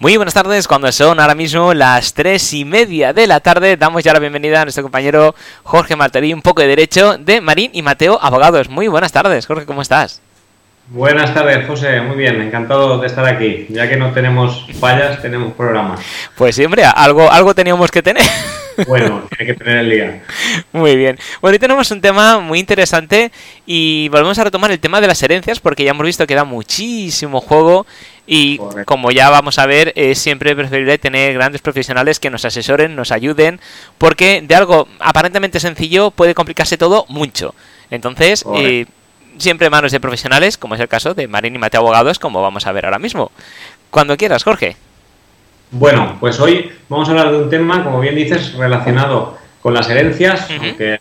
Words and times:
Muy 0.00 0.16
buenas 0.16 0.32
tardes, 0.32 0.66
cuando 0.66 0.90
son 0.92 1.20
ahora 1.20 1.34
mismo 1.34 1.74
las 1.74 2.14
tres 2.14 2.54
y 2.54 2.64
media 2.64 3.12
de 3.12 3.26
la 3.26 3.40
tarde, 3.40 3.76
damos 3.76 4.02
ya 4.02 4.14
la 4.14 4.18
bienvenida 4.18 4.62
a 4.62 4.64
nuestro 4.64 4.82
compañero 4.82 5.34
Jorge 5.62 5.94
Martelí, 5.94 6.32
un 6.32 6.40
poco 6.40 6.62
de 6.62 6.68
derecho, 6.68 7.18
de 7.18 7.42
Marín 7.42 7.70
y 7.74 7.82
Mateo 7.82 8.18
Abogados. 8.18 8.70
Muy 8.70 8.88
buenas 8.88 9.12
tardes, 9.12 9.44
Jorge, 9.44 9.66
¿cómo 9.66 9.82
estás? 9.82 10.22
Buenas 10.88 11.34
tardes, 11.34 11.66
José. 11.66 12.00
Muy 12.00 12.16
bien, 12.16 12.40
encantado 12.40 12.96
de 12.96 13.08
estar 13.08 13.26
aquí. 13.26 13.66
Ya 13.68 13.90
que 13.90 13.98
no 13.98 14.10
tenemos 14.12 14.66
fallas, 14.80 15.20
tenemos 15.20 15.52
programa. 15.52 15.96
Pues 16.34 16.56
sí, 16.56 16.64
hombre, 16.64 16.84
algo, 16.84 17.30
algo 17.30 17.54
teníamos 17.54 17.90
que 17.90 18.02
tener. 18.02 18.24
Bueno, 18.86 19.28
tiene 19.36 19.52
que 19.52 19.58
tener 19.58 19.78
el 19.78 19.90
día. 19.90 20.22
Muy 20.72 20.96
bien. 20.96 21.18
Bueno, 21.40 21.54
hoy 21.54 21.58
tenemos 21.58 21.90
un 21.90 22.00
tema 22.00 22.38
muy 22.38 22.58
interesante 22.58 23.30
y 23.66 24.08
volvemos 24.08 24.38
a 24.38 24.44
retomar 24.44 24.70
el 24.70 24.80
tema 24.80 25.00
de 25.00 25.06
las 25.06 25.22
herencias 25.22 25.60
porque 25.60 25.84
ya 25.84 25.90
hemos 25.90 26.06
visto 26.06 26.26
que 26.26 26.34
da 26.34 26.44
muchísimo 26.44 27.40
juego 27.40 27.86
y 28.26 28.60
como 28.84 29.10
ya 29.10 29.28
vamos 29.28 29.58
a 29.58 29.66
ver, 29.66 29.92
es 29.96 30.18
siempre 30.18 30.54
preferible 30.54 30.98
tener 30.98 31.34
grandes 31.34 31.62
profesionales 31.62 32.20
que 32.20 32.30
nos 32.30 32.44
asesoren, 32.44 32.94
nos 32.94 33.10
ayuden, 33.10 33.60
porque 33.98 34.40
de 34.40 34.54
algo 34.54 34.86
aparentemente 35.00 35.58
sencillo 35.58 36.12
puede 36.12 36.34
complicarse 36.34 36.78
todo 36.78 37.06
mucho. 37.08 37.54
Entonces, 37.90 38.44
eh, 38.54 38.86
siempre 39.36 39.68
manos 39.68 39.90
de 39.90 39.98
profesionales, 39.98 40.56
como 40.56 40.76
es 40.76 40.80
el 40.80 40.86
caso 40.88 41.14
de 41.14 41.26
Marín 41.26 41.56
y 41.56 41.58
Mateo 41.58 41.80
Abogados, 41.80 42.20
como 42.20 42.40
vamos 42.40 42.66
a 42.66 42.72
ver 42.72 42.84
ahora 42.84 43.00
mismo. 43.00 43.32
Cuando 43.90 44.16
quieras, 44.16 44.44
Jorge. 44.44 44.76
Bueno, 45.72 46.16
pues 46.18 46.40
hoy 46.40 46.70
vamos 46.88 47.08
a 47.08 47.12
hablar 47.12 47.30
de 47.30 47.38
un 47.38 47.50
tema, 47.50 47.84
como 47.84 48.00
bien 48.00 48.16
dices, 48.16 48.54
relacionado 48.54 49.38
con 49.62 49.72
las 49.72 49.88
herencias, 49.88 50.48
aunque 50.50 50.94
el 50.94 51.00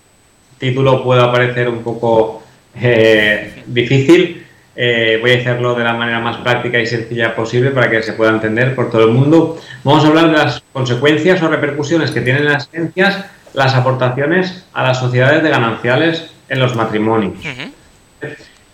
título 0.60 1.04
pueda 1.04 1.32
parecer 1.32 1.70
un 1.70 1.82
poco 1.84 2.44
eh, 2.80 3.64
difícil. 3.66 4.46
Eh, 4.76 5.18
voy 5.22 5.32
a 5.32 5.38
hacerlo 5.40 5.76
de 5.76 5.84
la 5.84 5.94
manera 5.94 6.20
más 6.20 6.38
práctica 6.38 6.80
y 6.80 6.86
sencilla 6.86 7.36
posible 7.36 7.72
para 7.72 7.90
que 7.90 8.02
se 8.04 8.14
pueda 8.14 8.32
entender 8.32 8.76
por 8.76 8.92
todo 8.92 9.06
el 9.06 9.12
mundo. 9.12 9.60
Vamos 9.84 10.06
a 10.06 10.08
hablar 10.08 10.28
de 10.28 10.38
las 10.38 10.64
consecuencias 10.72 11.42
o 11.42 11.48
repercusiones 11.48 12.12
que 12.12 12.22
tienen 12.22 12.46
las 12.46 12.70
herencias 12.72 13.26
las 13.54 13.74
aportaciones 13.76 14.66
a 14.74 14.84
las 14.84 15.00
sociedades 15.00 15.44
de 15.44 15.50
gananciales 15.50 16.32
en 16.50 16.60
los 16.60 16.76
matrimonios. 16.76 17.34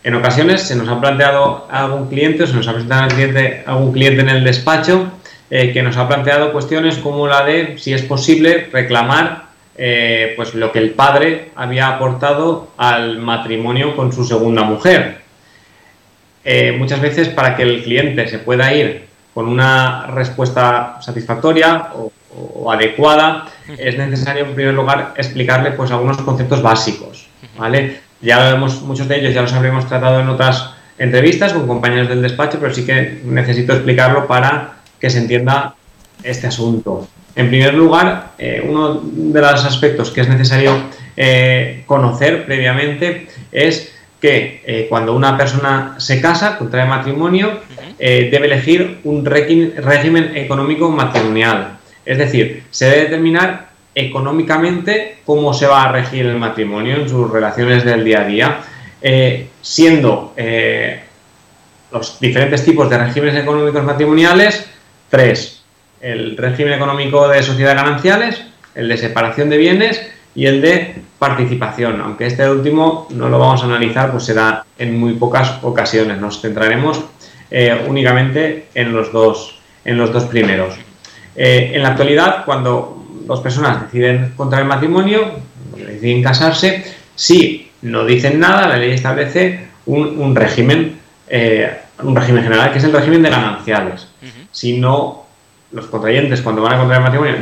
En 0.03 0.13
ocasiones 0.13 0.61
se 0.61 0.75
nos 0.75 0.87
ha 0.87 0.99
planteado 0.99 1.67
algún 1.71 2.07
cliente, 2.07 2.43
o 2.43 2.47
se 2.47 2.53
nos 2.53 2.67
ha 2.67 2.73
presentado 2.73 3.07
cliente, 3.07 3.63
algún 3.65 3.91
cliente 3.91 4.21
en 4.21 4.29
el 4.29 4.43
despacho 4.43 5.11
eh, 5.49 5.71
que 5.73 5.83
nos 5.83 5.97
ha 5.97 6.07
planteado 6.07 6.51
cuestiones 6.51 6.97
como 6.97 7.27
la 7.27 7.45
de 7.45 7.77
si 7.77 7.93
es 7.93 8.01
posible 8.01 8.67
reclamar 8.71 9.45
eh, 9.77 10.33
pues 10.37 10.55
lo 10.55 10.71
que 10.71 10.79
el 10.79 10.91
padre 10.91 11.51
había 11.55 11.89
aportado 11.89 12.69
al 12.77 13.19
matrimonio 13.19 13.95
con 13.95 14.13
su 14.13 14.23
segunda 14.23 14.63
mujer. 14.63 15.19
Eh, 16.45 16.73
muchas 16.77 17.01
veces 17.01 17.27
para 17.27 17.57
que 17.57 17.63
el 17.63 17.83
cliente 17.83 18.27
se 18.27 18.39
pueda 18.39 18.73
ir 18.73 19.05
con 19.33 19.47
una 19.47 20.07
respuesta 20.07 20.97
satisfactoria 21.01 21.89
o, 21.93 22.71
adecuada, 22.71 23.45
es 23.77 23.97
necesario 23.97 24.45
en 24.45 24.55
primer 24.55 24.73
lugar 24.73 25.13
explicarle 25.15 25.71
pues 25.71 25.91
algunos 25.91 26.17
conceptos 26.17 26.61
básicos, 26.61 27.27
¿vale? 27.57 27.99
Ya 28.21 28.39
lo 28.39 28.55
hemos, 28.55 28.81
muchos 28.81 29.07
de 29.07 29.19
ellos 29.19 29.33
ya 29.33 29.41
los 29.41 29.53
habremos 29.53 29.87
tratado 29.87 30.19
en 30.19 30.27
otras 30.27 30.71
entrevistas 30.97 31.53
con 31.53 31.67
compañeros 31.67 32.09
del 32.09 32.21
despacho, 32.21 32.57
pero 32.59 32.73
sí 32.73 32.85
que 32.85 33.21
necesito 33.23 33.73
explicarlo 33.73 34.27
para 34.27 34.74
que 34.99 35.09
se 35.09 35.19
entienda 35.19 35.75
este 36.23 36.47
asunto. 36.47 37.07
En 37.35 37.49
primer 37.49 37.73
lugar, 37.73 38.31
eh, 38.37 38.65
uno 38.67 39.01
de 39.03 39.41
los 39.41 39.65
aspectos 39.65 40.11
que 40.11 40.21
es 40.21 40.29
necesario 40.29 40.73
eh, 41.17 41.83
conocer 41.85 42.45
previamente 42.45 43.27
es 43.51 43.93
que 44.21 44.63
eh, 44.65 44.87
cuando 44.89 45.13
una 45.13 45.37
persona 45.37 45.95
se 45.97 46.21
casa, 46.21 46.57
contrae 46.57 46.87
matrimonio, 46.87 47.59
debe 47.97 48.47
elegir 48.47 48.99
un 49.03 49.23
régimen 49.23 50.35
económico 50.35 50.89
matrimonial. 50.89 51.77
Es 52.05 52.17
decir, 52.17 52.63
se 52.69 52.85
debe 52.85 53.03
determinar 53.03 53.69
económicamente 53.93 55.19
cómo 55.23 55.53
se 55.53 55.65
va 55.65 55.83
a 55.83 55.91
regir 55.91 56.25
el 56.25 56.37
matrimonio 56.37 56.97
en 56.97 57.07
sus 57.07 57.29
relaciones 57.31 57.85
del 57.85 58.03
día 58.03 58.21
a 58.21 58.25
día, 58.25 58.59
siendo 59.61 60.33
los 61.91 62.19
diferentes 62.19 62.65
tipos 62.65 62.89
de 62.89 62.97
regímenes 62.97 63.41
económicos 63.41 63.83
matrimoniales 63.83 64.67
tres. 65.09 65.63
El 66.01 66.37
régimen 66.37 66.73
económico 66.73 67.27
de 67.27 67.41
sociedad 67.43 67.75
gananciales, 67.75 68.41
el 68.75 68.87
de 68.87 68.97
separación 68.97 69.49
de 69.49 69.57
bienes 69.57 70.01
y 70.35 70.45
el 70.45 70.61
de 70.61 70.95
participación, 71.17 72.01
aunque 72.01 72.27
este 72.27 72.47
último 72.49 73.07
no 73.11 73.29
lo 73.29 73.39
vamos 73.39 73.63
a 73.63 73.65
analizar, 73.65 74.11
pues 74.11 74.25
será 74.25 74.65
en 74.77 74.99
muy 74.99 75.13
pocas 75.13 75.63
ocasiones. 75.63 76.19
Nos 76.19 76.41
centraremos 76.41 77.01
eh, 77.49 77.85
únicamente 77.87 78.67
en 78.75 78.91
los 78.91 79.11
dos, 79.11 79.59
en 79.85 79.97
los 79.97 80.11
dos 80.11 80.25
primeros. 80.25 80.75
Eh, 81.35 81.71
en 81.73 81.83
la 81.83 81.89
actualidad, 81.89 82.43
cuando 82.45 83.05
dos 83.25 83.39
personas 83.39 83.83
deciden 83.83 84.33
contraer 84.35 84.63
el 84.63 84.69
matrimonio, 84.69 85.31
deciden 85.75 86.21
casarse, 86.21 86.83
si 87.15 87.71
no 87.81 88.05
dicen 88.05 88.39
nada, 88.39 88.67
la 88.67 88.77
ley 88.77 88.91
establece 88.91 89.67
un, 89.85 90.35
régimen, 90.35 90.99
eh, 91.29 91.71
un 92.03 92.15
régimen 92.15 92.43
general, 92.43 92.71
que 92.71 92.79
es 92.79 92.83
el 92.83 92.91
régimen 92.91 93.21
de 93.21 93.29
gananciales. 93.29 94.07
No, 94.79 95.25
los 95.71 95.87
contrayentes 95.87 96.41
cuando 96.41 96.61
van 96.61 96.73
a 96.73 96.77
contraer 96.79 97.01
matrimonio 97.01 97.35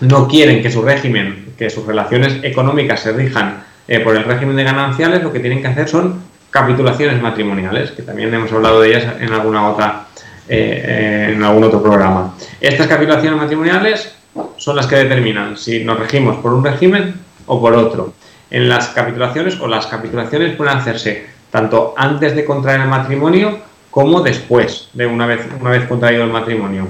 no 0.00 0.26
quieren 0.26 0.62
que 0.62 0.70
su 0.70 0.82
régimen, 0.82 1.52
que 1.58 1.68
sus 1.68 1.86
relaciones 1.86 2.42
económicas 2.42 3.00
se 3.00 3.12
rijan 3.12 3.62
eh, 3.86 4.00
por 4.00 4.16
el 4.16 4.24
régimen 4.24 4.56
de 4.56 4.64
gananciales, 4.64 5.22
lo 5.22 5.32
que 5.32 5.40
tienen 5.40 5.60
que 5.60 5.68
hacer 5.68 5.88
son 5.88 6.22
capitulaciones 6.50 7.20
matrimoniales, 7.20 7.90
que 7.92 8.02
también 8.02 8.32
hemos 8.32 8.50
hablado 8.52 8.80
de 8.80 8.88
ellas 8.88 9.14
en 9.20 9.32
alguna 9.32 9.68
otra 9.68 10.06
eh, 10.48 11.32
en 11.32 11.44
algún 11.44 11.62
otro 11.62 11.80
programa. 11.80 12.34
Estas 12.60 12.88
capitulaciones 12.88 13.38
matrimoniales 13.38 14.12
son 14.56 14.74
las 14.74 14.88
que 14.88 14.96
determinan 14.96 15.56
si 15.56 15.84
nos 15.84 15.98
regimos 15.98 16.38
por 16.38 16.52
un 16.52 16.64
régimen 16.64 17.14
o 17.46 17.60
por 17.60 17.74
otro. 17.74 18.14
En 18.50 18.68
las 18.68 18.88
capitulaciones 18.88 19.60
o 19.60 19.68
las 19.68 19.86
capitulaciones 19.86 20.56
pueden 20.56 20.76
hacerse 20.76 21.26
tanto 21.52 21.94
antes 21.96 22.34
de 22.34 22.44
contraer 22.44 22.80
el 22.80 22.88
matrimonio 22.88 23.58
como 23.90 24.20
después 24.22 24.88
de 24.92 25.06
una 25.06 25.26
vez, 25.26 25.40
una 25.60 25.70
vez 25.70 25.86
contraído 25.86 26.24
el 26.24 26.30
matrimonio. 26.30 26.86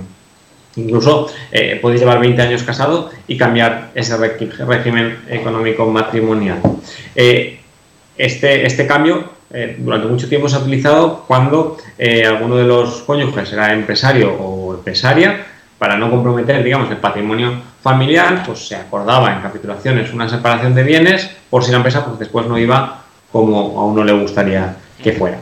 Incluso 0.77 1.29
eh, 1.51 1.79
podéis 1.83 2.01
llevar 2.01 2.21
20 2.21 2.41
años 2.43 2.63
casado 2.63 3.11
y 3.27 3.37
cambiar 3.37 3.91
ese 3.95 4.17
régimen 4.17 5.19
económico 5.29 5.87
matrimonial. 5.87 6.61
Eh, 7.15 7.61
este, 8.17 8.67
este 8.67 8.87
cambio 8.87 9.31
eh, 9.53 9.77
durante 9.79 10.07
mucho 10.07 10.29
tiempo 10.29 10.49
se 10.49 10.57
ha 10.57 10.61
utilizado 10.61 11.25
cuando 11.27 11.77
alguno 12.27 12.57
de 12.57 12.65
los 12.65 13.03
cónyuges 13.03 13.53
era 13.53 13.73
empresario 13.75 14.33
o 14.33 14.75
empresaria, 14.75 15.47
para 15.81 15.97
no 15.97 16.11
comprometer, 16.11 16.63
digamos, 16.63 16.91
el 16.91 16.99
patrimonio 16.99 17.55
familiar, 17.83 18.43
pues 18.45 18.69
se 18.69 18.77
acordaba 18.77 19.33
en 19.33 19.41
capitulaciones 19.41 20.13
una 20.13 20.29
separación 20.29 20.75
de 20.75 20.83
bienes 20.83 21.31
por 21.49 21.65
si 21.65 21.71
la 21.71 21.79
empresa 21.79 22.05
pues 22.05 22.19
después 22.19 22.47
no 22.47 22.59
iba 22.59 23.03
como 23.33 23.81
a 23.81 23.87
uno 23.87 24.05
le 24.05 24.13
gustaría 24.13 24.77
que 25.03 25.13
fuera. 25.13 25.39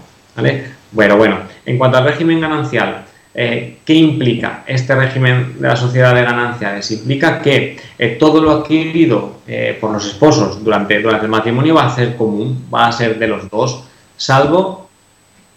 Bueno, 0.93 1.17
bueno, 1.17 1.39
en 1.67 1.79
cuanto 1.79 1.99
al 1.99 2.05
régimen 2.05 2.41
ganancial, 2.41 3.05
eh, 3.41 3.79
¿Qué 3.85 3.95
implica 3.95 4.65
este 4.67 4.97
régimen 4.97 5.61
de 5.61 5.69
la 5.69 5.77
sociedad 5.77 6.13
de 6.13 6.23
gananciales? 6.23 6.91
Implica 6.91 7.41
que 7.41 7.79
eh, 7.97 8.17
todo 8.19 8.43
lo 8.43 8.51
adquirido 8.51 9.43
eh, 9.47 9.79
por 9.81 9.93
los 9.93 10.07
esposos 10.07 10.65
durante, 10.65 11.01
durante 11.01 11.27
el 11.27 11.31
matrimonio 11.31 11.75
va 11.75 11.87
a 11.87 11.95
ser 11.95 12.17
común, 12.17 12.67
va 12.75 12.89
a 12.89 12.93
ser 12.93 13.17
de 13.17 13.29
los 13.29 13.49
dos, 13.49 13.85
salvo, 14.17 14.89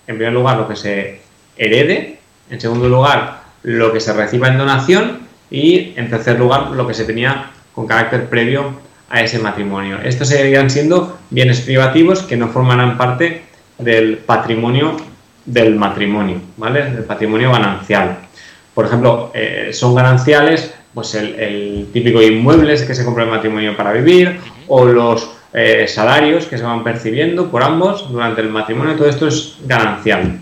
en 0.05 0.15
primer 0.17 0.31
lugar, 0.31 0.57
lo 0.57 0.67
que 0.67 0.75
se 0.75 1.21
herede, 1.57 2.19
en 2.51 2.61
segundo 2.61 2.87
lugar, 2.87 3.41
lo 3.63 3.91
que 3.91 3.99
se 3.99 4.13
reciba 4.13 4.49
en 4.49 4.59
donación 4.59 5.19
y, 5.49 5.93
en 5.95 6.07
tercer 6.07 6.37
lugar, 6.37 6.69
lo 6.71 6.85
que 6.85 6.93
se 6.93 7.05
tenía 7.05 7.51
con 7.73 7.87
carácter 7.87 8.29
previo 8.29 8.75
a 9.09 9.21
ese 9.21 9.39
matrimonio. 9.39 9.97
Estos 10.03 10.27
seguirían 10.27 10.69
siendo 10.69 11.17
bienes 11.31 11.61
privativos 11.61 12.21
que 12.21 12.37
no 12.37 12.49
formarán 12.49 12.95
parte 12.97 13.41
del 13.79 14.19
patrimonio 14.19 14.97
del 15.45 15.75
matrimonio, 15.75 16.41
¿vale? 16.57 16.91
Del 16.91 17.03
patrimonio 17.03 17.51
ganancial. 17.51 18.17
Por 18.73 18.85
ejemplo, 18.85 19.31
eh, 19.33 19.69
son 19.73 19.95
gananciales 19.95 20.73
pues 20.93 21.15
el, 21.15 21.87
típico 21.93 22.21
inmuebles 22.21 22.83
que 22.83 22.93
se 22.93 23.05
compra 23.05 23.23
el 23.23 23.29
matrimonio 23.29 23.75
para 23.77 23.93
vivir 23.93 24.39
o 24.67 24.85
los 24.85 25.31
eh, 25.53 25.85
salarios 25.87 26.45
que 26.45 26.57
se 26.57 26.63
van 26.63 26.83
percibiendo 26.83 27.49
por 27.49 27.63
ambos 27.63 28.11
durante 28.11 28.41
el 28.41 28.49
matrimonio, 28.49 28.95
todo 28.95 29.09
esto 29.09 29.27
es 29.27 29.57
ganancial. 29.65 30.39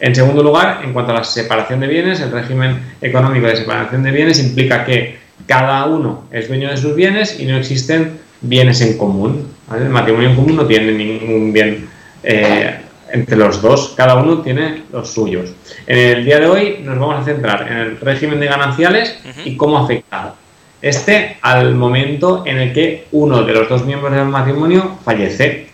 En 0.00 0.14
segundo 0.14 0.42
lugar, 0.42 0.80
en 0.84 0.92
cuanto 0.92 1.12
a 1.12 1.16
la 1.16 1.24
separación 1.24 1.78
de 1.80 1.86
bienes, 1.86 2.20
el 2.20 2.32
régimen 2.32 2.80
económico 3.00 3.46
de 3.46 3.56
separación 3.56 4.02
de 4.02 4.10
bienes 4.10 4.40
implica 4.40 4.84
que 4.84 5.18
cada 5.46 5.84
uno 5.86 6.24
es 6.32 6.48
dueño 6.48 6.70
de 6.70 6.76
sus 6.76 6.94
bienes 6.96 7.38
y 7.38 7.46
no 7.46 7.56
existen 7.56 8.18
bienes 8.40 8.80
en 8.80 8.98
común. 8.98 9.48
El 9.72 9.88
matrimonio 9.88 10.30
en 10.30 10.36
común 10.36 10.56
no 10.56 10.66
tiene 10.66 10.92
ningún 10.92 11.52
bien 11.52 11.88
eh, 12.24 12.81
entre 13.12 13.36
los 13.36 13.60
dos, 13.60 13.94
cada 13.96 14.16
uno 14.16 14.40
tiene 14.40 14.84
los 14.92 15.10
suyos. 15.10 15.50
En 15.86 15.98
el 15.98 16.24
día 16.24 16.40
de 16.40 16.46
hoy 16.46 16.80
nos 16.82 16.98
vamos 16.98 17.20
a 17.20 17.24
centrar 17.24 17.70
en 17.70 17.76
el 17.76 18.00
régimen 18.00 18.40
de 18.40 18.46
gananciales 18.46 19.18
y 19.44 19.56
cómo 19.56 19.78
afecta 19.78 20.34
este 20.80 21.38
al 21.42 21.74
momento 21.74 22.42
en 22.44 22.58
el 22.58 22.72
que 22.72 23.06
uno 23.12 23.44
de 23.44 23.52
los 23.52 23.68
dos 23.68 23.84
miembros 23.84 24.12
del 24.12 24.26
matrimonio 24.26 24.98
fallece. 25.04 25.68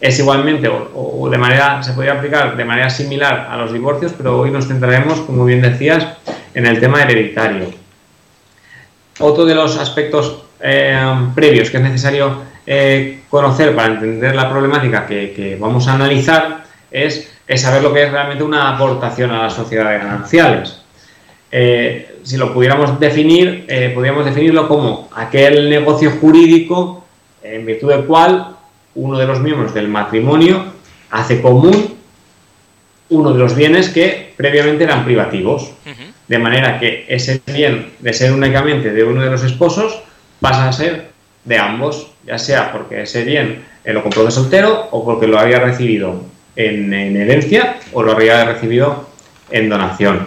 Es 0.00 0.18
igualmente, 0.18 0.68
o, 0.68 1.28
de 1.30 1.38
manera, 1.38 1.82
se 1.82 1.92
podría 1.92 2.14
aplicar 2.14 2.56
de 2.56 2.64
manera 2.64 2.90
similar 2.90 3.48
a 3.48 3.56
los 3.56 3.72
divorcios, 3.72 4.12
pero 4.16 4.40
hoy 4.40 4.50
nos 4.50 4.66
centraremos, 4.66 5.20
como 5.20 5.44
bien 5.44 5.62
decías, 5.62 6.04
en 6.54 6.66
el 6.66 6.80
tema 6.80 7.02
hereditario. 7.02 7.70
Otro 9.20 9.44
de 9.44 9.54
los 9.54 9.78
aspectos 9.78 10.42
eh, 10.60 10.98
previos 11.34 11.70
que 11.70 11.76
es 11.76 11.82
necesario 11.82 12.42
eh, 12.66 13.22
conocer 13.28 13.74
para 13.74 13.94
entender 13.94 14.34
la 14.34 14.48
problemática 14.48 15.06
que, 15.06 15.56
vamos 15.58 15.88
a 15.88 15.94
analizar 15.94 16.61
es, 16.92 17.32
saber 17.56 17.82
lo 17.82 17.92
que 17.92 18.04
es 18.04 18.12
realmente 18.12 18.42
una 18.42 18.74
aportación 18.74 19.30
a 19.30 19.42
la 19.42 19.50
sociedad 19.50 19.90
de 19.90 19.98
gananciales. 19.98 20.82
Eh, 21.50 22.18
si 22.22 22.36
lo 22.36 22.54
pudiéramos 22.54 22.98
definir, 22.98 23.66
podríamos 23.94 24.24
definirlo 24.24 24.68
como 24.68 25.08
aquel 25.14 25.68
negocio 25.68 26.12
jurídico 26.12 27.04
en 27.42 27.66
virtud 27.66 27.90
del 27.90 28.04
cual 28.04 28.56
uno 28.94 29.18
de 29.18 29.26
los 29.26 29.40
miembros 29.40 29.74
del 29.74 29.88
matrimonio 29.88 30.64
hace 31.10 31.42
común 31.42 31.96
uno 33.12 33.32
de 33.32 33.38
los 33.38 33.54
bienes 33.54 33.88
que 33.90 34.32
previamente 34.36 34.84
eran 34.84 35.04
privativos. 35.04 35.72
De 36.28 36.38
manera 36.38 36.78
que 36.80 37.04
ese 37.08 37.42
bien 37.46 37.92
de 37.98 38.12
ser 38.12 38.32
únicamente 38.32 38.90
de 38.92 39.04
uno 39.04 39.22
de 39.22 39.30
los 39.30 39.42
esposos 39.42 40.00
pasa 40.40 40.68
a 40.68 40.72
ser 40.72 41.10
de 41.44 41.58
ambos, 41.58 42.10
ya 42.24 42.38
sea 42.38 42.72
porque 42.72 43.02
ese 43.02 43.24
bien 43.24 43.64
lo 43.84 44.02
compró 44.02 44.24
de 44.24 44.30
soltero 44.30 44.88
o 44.92 45.04
porque 45.04 45.26
lo 45.26 45.38
había 45.38 45.58
recibido 45.58 46.22
en, 46.56 46.92
herencia 46.92 47.76
o 47.92 48.02
lo 48.02 48.12
había 48.12 48.44
recibido 48.44 49.06
en 49.50 49.68
donación. 49.68 50.26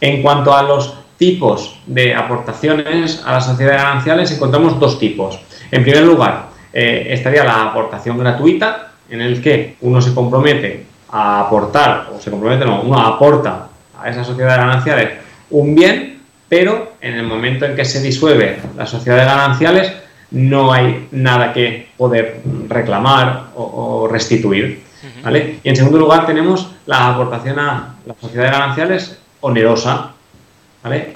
En 0.00 0.22
cuanto 0.22 0.54
a 0.54 0.62
los 0.62 0.94
tipos 1.18 1.78
de 1.86 2.14
aportaciones 2.14 3.22
a 3.24 3.32
las 3.32 3.46
sociedades 3.46 3.82
gananciales, 3.82 4.32
encontramos 4.32 4.78
dos 4.80 4.98
tipos. 4.98 5.38
En 5.70 5.82
primer 5.82 6.04
lugar, 6.04 6.48
eh, 6.72 7.08
estaría 7.10 7.44
la 7.44 7.64
aportación 7.64 8.18
gratuita, 8.18 8.92
en 9.10 9.20
el 9.20 9.42
que 9.42 9.76
uno 9.80 10.00
se 10.00 10.14
compromete 10.14 10.86
a 11.10 11.40
aportar, 11.40 12.10
o 12.14 12.20
se 12.20 12.30
compromete, 12.30 12.64
no, 12.64 12.82
uno 12.82 12.98
aporta 12.98 13.68
a 14.00 14.08
esa 14.08 14.24
sociedad 14.24 14.56
gananciales 14.56 15.10
un 15.50 15.74
bien, 15.74 16.20
pero 16.48 16.92
en 17.00 17.14
el 17.14 17.24
momento 17.24 17.64
en 17.64 17.76
que 17.76 17.84
se 17.84 18.00
disuelve 18.00 18.58
la 18.76 18.86
sociedad 18.86 19.18
de 19.18 19.24
gananciales 19.24 19.92
no 20.30 20.72
hay 20.72 21.08
nada 21.10 21.52
que 21.52 21.88
poder 21.96 22.40
reclamar 22.68 23.46
o, 23.56 24.08
restituir. 24.10 24.82
Y 25.62 25.68
en 25.68 25.76
segundo 25.76 25.98
lugar 25.98 26.26
tenemos 26.26 26.70
la 26.86 27.08
aportación 27.08 27.58
a 27.58 27.94
la 28.04 28.14
sociedad 28.20 28.44
de 28.44 28.50
gananciales 28.50 29.18
onerosa. 29.40 30.12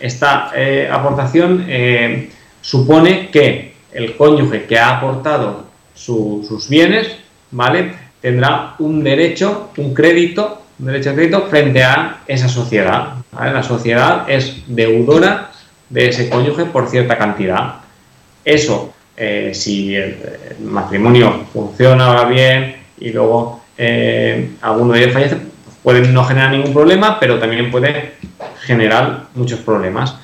Esta 0.00 0.50
eh, 0.54 0.88
aportación 0.90 1.64
eh, 1.68 2.30
supone 2.60 3.30
que 3.30 3.74
el 3.92 4.16
cónyuge 4.16 4.64
que 4.64 4.78
ha 4.78 4.98
aportado 4.98 5.64
sus 5.94 6.68
bienes 6.68 7.16
¿vale? 7.50 7.94
tendrá 8.20 8.74
un 8.78 9.02
derecho, 9.02 9.70
un 9.76 9.94
crédito 9.94 10.64
un 10.78 10.86
derecho 10.86 11.10
de 11.10 11.16
crédito 11.16 11.42
frente 11.42 11.82
a 11.82 12.22
esa 12.26 12.48
sociedad. 12.48 13.14
La 13.32 13.62
sociedad 13.62 14.28
es 14.28 14.62
deudora 14.66 15.50
de 15.88 16.08
ese 16.08 16.28
cónyuge 16.28 16.66
por 16.66 16.88
cierta 16.88 17.16
cantidad. 17.16 17.76
Eso, 18.44 18.92
eh, 19.16 19.52
si 19.54 19.94
el, 19.94 20.16
matrimonio 20.64 21.44
funciona 21.52 22.24
bien 22.24 22.76
y 22.98 23.10
luego 23.10 23.63
eh, 23.78 24.50
alguno 24.62 24.92
de 24.92 25.02
ellos 25.02 25.12
fallece, 25.12 25.36
puede 25.82 26.06
no 26.08 26.24
generar 26.24 26.50
ningún 26.50 26.72
problema, 26.72 27.18
pero 27.20 27.38
también 27.38 27.70
puede 27.70 28.14
generar 28.62 29.24
muchos 29.34 29.60
problemas. 29.60 30.16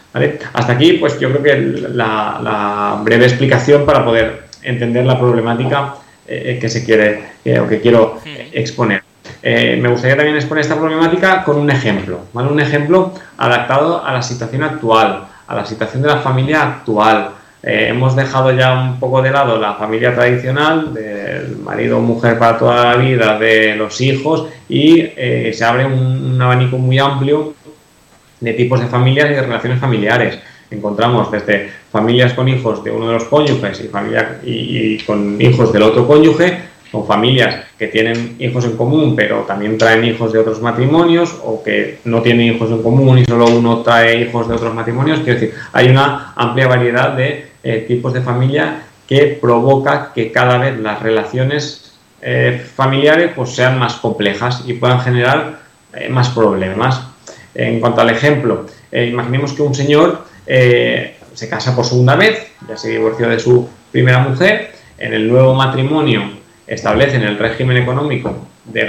Hasta 0.52 0.72
aquí, 0.72 0.94
pues 0.94 1.20
yo 1.20 1.30
creo 1.30 1.42
que 1.42 1.88
la, 1.92 3.00
breve 3.04 3.26
explicación 3.26 3.84
para 3.86 4.04
poder 4.04 4.44
entender 4.62 5.04
la 5.04 5.18
problemática 5.18 5.94
eh, 6.26 6.58
que 6.60 6.68
se 6.68 6.84
quiere 6.84 7.30
o 7.60 7.68
que 7.68 7.80
quiero 7.80 8.20
exponer. 8.52 9.02
Eh, 9.42 9.78
me 9.80 9.88
gustaría 9.88 10.16
también 10.16 10.36
exponer 10.36 10.62
esta 10.62 10.78
problemática 10.78 11.42
con 11.44 11.56
un 11.56 11.70
ejemplo, 11.70 12.20
¿vale? 12.32 12.50
Un 12.50 12.60
ejemplo 12.60 13.14
adaptado 13.38 14.04
a 14.04 14.12
la 14.12 14.22
situación 14.22 14.62
actual, 14.62 15.24
a 15.46 15.54
la 15.54 15.64
situación 15.64 16.02
de 16.02 16.08
la 16.08 16.18
familia 16.18 16.62
actual. 16.62 17.30
Eh, 17.62 17.88
hemos 17.90 18.16
dejado 18.16 18.52
ya 18.52 18.72
un 18.72 18.98
poco 18.98 19.20
de 19.20 19.30
lado 19.30 19.58
la 19.58 19.74
familia 19.74 20.14
tradicional, 20.14 20.94
del 20.94 21.58
marido 21.58 21.98
o 21.98 22.00
mujer 22.00 22.38
para 22.38 22.58
toda 22.58 22.92
la 22.92 22.96
vida, 22.96 23.38
de 23.38 23.76
los 23.76 24.00
hijos, 24.00 24.46
y 24.68 25.00
eh, 25.16 25.50
se 25.52 25.64
abre 25.64 25.84
un, 25.84 26.40
abanico 26.40 26.78
muy 26.78 26.98
amplio 26.98 27.54
de 28.40 28.54
tipos 28.54 28.80
de 28.80 28.86
familias 28.86 29.30
y 29.30 29.34
de 29.34 29.42
relaciones 29.42 29.78
familiares. 29.78 30.38
Encontramos 30.70 31.30
desde 31.30 31.70
familias 31.92 32.32
con 32.32 32.48
hijos 32.48 32.82
de 32.82 32.90
uno 32.92 33.08
de 33.08 33.14
los 33.14 33.24
cónyuges 33.24 33.80
y, 33.84 33.88
familia, 33.88 34.40
y 34.42 34.98
con 35.00 35.38
hijos 35.40 35.70
del 35.72 35.82
otro 35.82 36.06
cónyuge, 36.06 36.70
con 36.90 37.06
familias 37.06 37.66
que 37.78 37.88
tienen 37.88 38.36
hijos 38.38 38.64
en 38.64 38.76
común, 38.76 39.14
pero 39.14 39.40
también 39.40 39.78
traen 39.78 40.04
hijos 40.04 40.32
de 40.32 40.38
otros 40.38 40.60
matrimonios, 40.60 41.36
o 41.44 41.62
que 41.62 41.98
no 42.04 42.22
tienen 42.22 42.54
hijos 42.54 42.70
en 42.70 42.82
común 42.82 43.18
y 43.18 43.24
solo 43.24 43.46
uno 43.46 43.82
trae 43.82 44.22
hijos 44.22 44.48
de 44.48 44.54
otros 44.54 44.74
matrimonios. 44.74 45.20
Quiero 45.20 45.38
decir, 45.38 45.54
hay 45.72 45.88
una 45.88 46.32
amplia 46.34 46.66
variedad 46.66 47.12
de 47.12 47.49
eh, 47.62 47.84
tipos 47.86 48.12
de 48.12 48.22
familia 48.22 48.82
que 49.06 49.38
provoca 49.40 50.12
que 50.14 50.32
cada 50.32 50.58
vez 50.58 50.78
las 50.78 51.02
relaciones 51.02 51.92
eh, 52.22 52.64
familiares 52.74 53.32
pues, 53.34 53.50
sean 53.50 53.78
más 53.78 53.94
complejas 53.94 54.64
y 54.66 54.74
puedan 54.74 55.00
generar 55.00 55.60
eh, 55.92 56.08
más 56.08 56.30
problemas. 56.30 57.02
En 57.54 57.80
cuanto 57.80 58.00
al 58.00 58.10
ejemplo, 58.10 58.66
imaginemos 58.92 59.52
que 59.54 59.62
un 59.62 59.74
señor 59.74 60.24
se 60.46 61.48
casa 61.48 61.74
por 61.74 61.84
segunda 61.84 62.14
vez, 62.14 62.46
ya 62.68 62.76
se 62.76 62.90
divorció 62.90 63.28
de 63.28 63.40
su 63.40 63.68
primera 63.90 64.20
mujer, 64.20 64.72
en 64.98 65.14
el 65.14 65.28
nuevo 65.28 65.54
matrimonio 65.54 66.22
establecen 66.66 67.22
el 67.22 67.38
régimen 67.38 67.76
económico 67.76 68.46
de, 68.64 68.84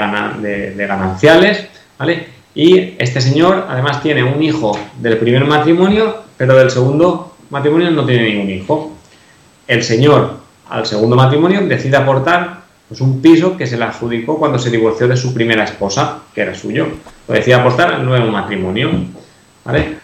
de, 0.75 0.85
gananciales, 0.87 1.67
¿vale? 1.97 2.27
Y 2.53 2.93
este 2.99 3.19
señor 3.19 3.65
además 3.67 4.03
tiene 4.03 4.23
un 4.23 4.43
hijo 4.43 4.77
del 4.99 5.17
primer 5.17 5.45
matrimonio, 5.45 6.23
pero 6.37 6.55
del 6.55 6.69
segundo 6.69 7.30
matrimonio 7.51 7.91
no 7.91 8.05
tiene 8.05 8.31
ningún 8.31 8.49
hijo. 8.49 8.97
El 9.67 9.83
señor 9.83 10.39
al 10.69 10.85
segundo 10.85 11.15
matrimonio 11.15 11.61
decide 11.67 11.97
aportar 11.97 12.61
pues, 12.87 13.01
un 13.01 13.21
piso 13.21 13.57
que 13.57 13.67
se 13.67 13.77
le 13.77 13.83
adjudicó 13.83 14.39
cuando 14.39 14.57
se 14.57 14.71
divorció 14.71 15.07
de 15.07 15.17
su 15.17 15.33
primera 15.33 15.65
esposa, 15.65 16.19
que 16.33 16.41
era 16.41 16.55
suyo. 16.55 16.87
Lo 17.27 17.33
decide 17.33 17.55
aportar 17.55 17.93
al 17.93 18.05
nuevo 18.05 18.31
matrimonio. 18.31 18.89
¿vale? 19.63 19.97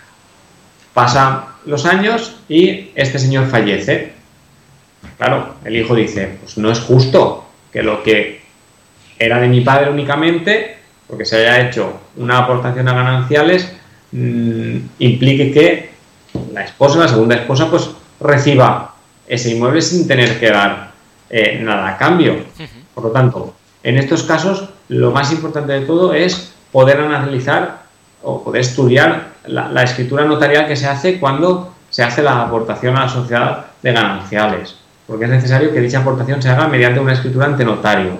Pasan 0.94 1.46
los 1.66 1.86
años 1.86 2.36
y 2.50 2.92
este 2.96 3.18
señor 3.18 3.48
fallece. 3.48 4.14
Claro, 5.18 5.56
el 5.64 5.76
hijo 5.76 5.96
dice, 5.96 6.38
pues 6.42 6.58
no 6.58 6.72
es 6.72 6.80
justo 6.80 7.46
que 7.72 7.82
lo 7.82 8.04
que 8.04 8.42
era 9.18 9.39
de 9.39 9.48
mi 9.48 9.62
padre 9.62 9.89
únicamente, 9.89 10.77
porque 11.08 11.25
se 11.25 11.38
haya 11.38 11.68
hecho 11.68 12.01
una 12.18 12.39
aportación 12.39 12.88
a 12.88 12.94
gananciales, 12.94 13.72
mm, 14.12 14.77
implique 15.00 15.51
que 15.51 15.87
la 16.54 16.63
esposa, 16.63 17.00
la 17.00 17.08
segunda 17.08 17.36
esposa, 17.36 17.70
pues 17.70 17.89
reciba 18.20 18.96
ese 19.27 19.51
inmueble 19.51 19.82
sin 19.82 20.08
tener 20.08 20.39
que 20.39 20.50
dar 20.50 20.92
eh, 21.30 21.60
nada 21.62 21.89
a 21.89 21.98
cambio. 21.98 22.38
Por 22.94 23.06
lo 23.06 23.12
tanto, 23.12 23.54
en 23.84 23.98
estos 23.98 24.24
casos, 24.24 24.70
lo 24.89 25.12
más 25.12 25.32
importante 25.32 25.74
de 25.74 25.86
todo 25.86 26.13
es 26.13 26.54
poder 26.72 27.00
analizar 27.00 27.84
o 28.24 28.44
poder 28.44 28.62
estudiar 28.62 29.30
la, 29.46 29.70
la 29.70 29.84
escritura 29.84 30.25
notarial 30.25 30.68
que 30.68 30.75
se 30.75 30.88
hace 30.88 31.20
cuando 31.20 31.74
se 31.89 32.04
hace 32.04 32.24
la 32.24 32.44
aportación 32.44 32.98
a 32.98 33.01
la 33.01 33.10
sociedad 33.10 33.66
de 33.82 33.92
gananciales 33.94 34.75
porque 35.08 35.25
es 35.25 35.32
necesario 35.32 35.72
que 35.72 35.80
dicha 35.80 36.00
aportación 36.00 36.42
se 36.42 36.50
haga 36.50 36.68
mediante 36.68 37.00
una 37.00 37.13
escritura 37.13 37.46
ante 37.46 37.63
notario. 37.63 38.20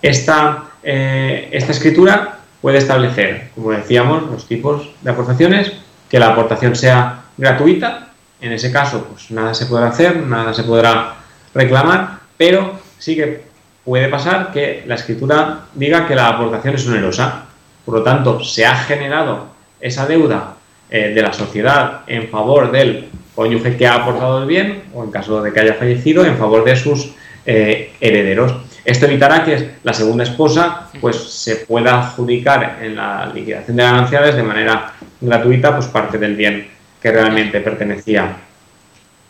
Esta, 0.00 0.64
eh, 0.82 1.48
esta 1.52 1.72
escritura 1.72 2.38
puede 2.62 2.78
establecer, 2.78 3.50
como 3.54 3.70
decíamos, 3.70 4.30
los 4.30 4.48
tipos 4.48 4.90
de 5.02 5.10
aportaciones, 5.10 5.72
que 6.08 6.18
la 6.18 6.28
aportación 6.28 6.76
sea 6.76 7.22
gratuita, 7.36 8.08
en 8.40 8.52
ese 8.52 8.70
caso 8.70 9.04
pues 9.10 9.30
nada 9.30 9.54
se 9.54 9.66
podrá 9.66 9.88
hacer, 9.88 10.16
nada 10.16 10.52
se 10.54 10.64
podrá 10.64 11.14
reclamar, 11.54 12.18
pero 12.36 12.78
sí 12.98 13.16
que 13.16 13.44
puede 13.84 14.08
pasar 14.08 14.52
que 14.52 14.84
la 14.86 14.96
escritura 14.96 15.60
diga 15.74 16.06
que 16.06 16.14
la 16.14 16.28
aportación 16.28 16.74
es 16.74 16.86
onerosa, 16.86 17.44
por 17.84 17.94
lo 17.94 18.02
tanto 18.02 18.42
se 18.42 18.66
ha 18.66 18.76
generado 18.76 19.46
esa 19.80 20.06
deuda 20.06 20.54
eh, 20.90 21.12
de 21.14 21.22
la 21.22 21.32
sociedad 21.32 22.02
en 22.06 22.28
favor 22.28 22.70
del 22.70 23.08
cónyuge 23.34 23.76
que 23.76 23.86
ha 23.86 23.94
aportado 23.94 24.42
el 24.42 24.46
bien, 24.46 24.84
o 24.94 25.04
en 25.04 25.10
caso 25.10 25.42
de 25.42 25.52
que 25.52 25.60
haya 25.60 25.74
fallecido, 25.74 26.24
en 26.24 26.36
favor 26.36 26.64
de 26.64 26.74
sus 26.74 27.12
eh, 27.44 27.92
herederos. 28.00 28.52
Esto 28.86 29.06
evitará 29.06 29.44
que 29.44 29.72
la 29.82 29.92
segunda 29.92 30.22
esposa 30.22 30.88
pues, 31.00 31.16
se 31.16 31.56
pueda 31.56 32.06
adjudicar 32.06 32.78
en 32.80 32.94
la 32.94 33.30
liquidación 33.34 33.76
de 33.76 33.82
gananciales 33.82 34.36
de 34.36 34.44
manera 34.44 34.92
gratuita 35.20 35.74
pues, 35.74 35.88
parte 35.88 36.18
del 36.18 36.36
bien 36.36 36.68
que 37.02 37.10
realmente 37.10 37.60
pertenecía 37.60 38.36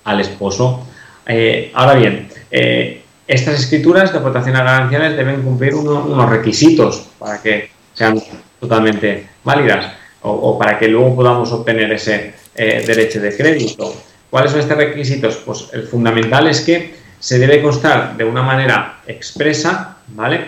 al 0.05 0.21
esposo. 0.21 0.87
Eh, 1.27 1.71
ahora 1.73 1.95
bien, 1.95 2.29
eh, 2.51 3.03
estas 3.27 3.59
escrituras 3.59 4.13
de 4.13 4.19
aportación 4.19 4.57
a 4.57 4.63
gananciales 4.63 5.17
deben 5.17 5.41
cumplir 5.43 5.75
unos 5.75 6.29
requisitos 6.29 7.09
para 7.19 7.41
que 7.41 7.71
sean 7.95 8.23
totalmente 8.61 9.27
válidas 9.43 9.91
o 10.21 10.59
para 10.59 10.79
que 10.79 10.89
luego 10.89 11.17
podamos 11.17 11.51
obtener 11.53 11.91
ese 11.93 12.35
eh, 12.55 12.85
derecho 12.87 13.21
de 13.21 13.35
crédito. 13.35 13.95
¿Cuáles 14.29 14.51
son 14.51 14.61
estos 14.61 14.77
requisitos? 14.77 15.37
Pues 15.37 15.69
el 15.73 15.85
fundamental 15.85 16.47
es 16.47 16.61
que 16.61 17.06
se 17.19 17.39
debe 17.39 17.63
constar 17.63 18.17
de 18.17 18.25
una 18.25 18.43
manera 18.43 19.01
expresa, 19.07 19.97
¿vale? 20.09 20.47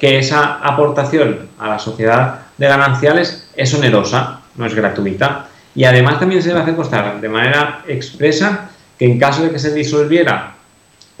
Que 0.00 0.18
esa 0.18 0.58
aportación 0.62 1.48
a 1.58 1.68
la 1.68 1.78
sociedad 1.78 2.40
de 2.56 2.66
gananciales 2.66 3.48
es 3.56 3.72
onerosa, 3.74 4.40
no 4.56 4.66
es 4.66 4.74
gratuita. 4.74 5.46
Y 5.74 5.84
además 5.84 6.18
también 6.18 6.42
se 6.42 6.48
debe 6.48 6.60
hacer 6.60 6.76
constar 6.76 7.20
de 7.20 7.28
manera 7.28 7.82
expresa 7.86 8.70
que 8.98 9.04
en 9.04 9.18
caso 9.18 9.42
de 9.42 9.50
que 9.50 9.58
se 9.58 9.72
disolviera 9.72 10.54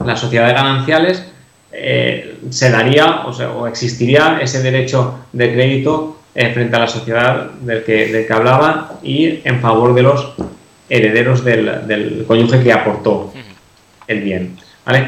la 0.04 0.16
sociedad 0.16 0.48
de 0.48 0.54
gananciales, 0.54 1.24
eh, 1.72 2.38
se 2.50 2.70
daría 2.70 3.26
o, 3.26 3.30
o, 3.30 3.66
existiría 3.66 4.38
ese 4.40 4.62
derecho 4.62 5.26
de 5.32 5.52
crédito 5.52 6.18
eh, 6.34 6.50
frente 6.52 6.76
a 6.76 6.80
la 6.80 6.88
sociedad 6.88 7.50
del 7.60 7.84
que, 7.84 8.08
del 8.08 8.26
que 8.26 8.32
hablaba 8.32 8.98
y 9.02 9.40
en 9.44 9.60
favor 9.60 9.94
de 9.94 10.02
los 10.02 10.34
herederos 10.88 11.44
del, 11.44 11.86
del 11.86 12.24
cónyuge 12.26 12.62
que 12.62 12.72
aportó 12.72 13.32
el 14.06 14.20
bien. 14.20 14.56
¿Vale? 14.88 15.06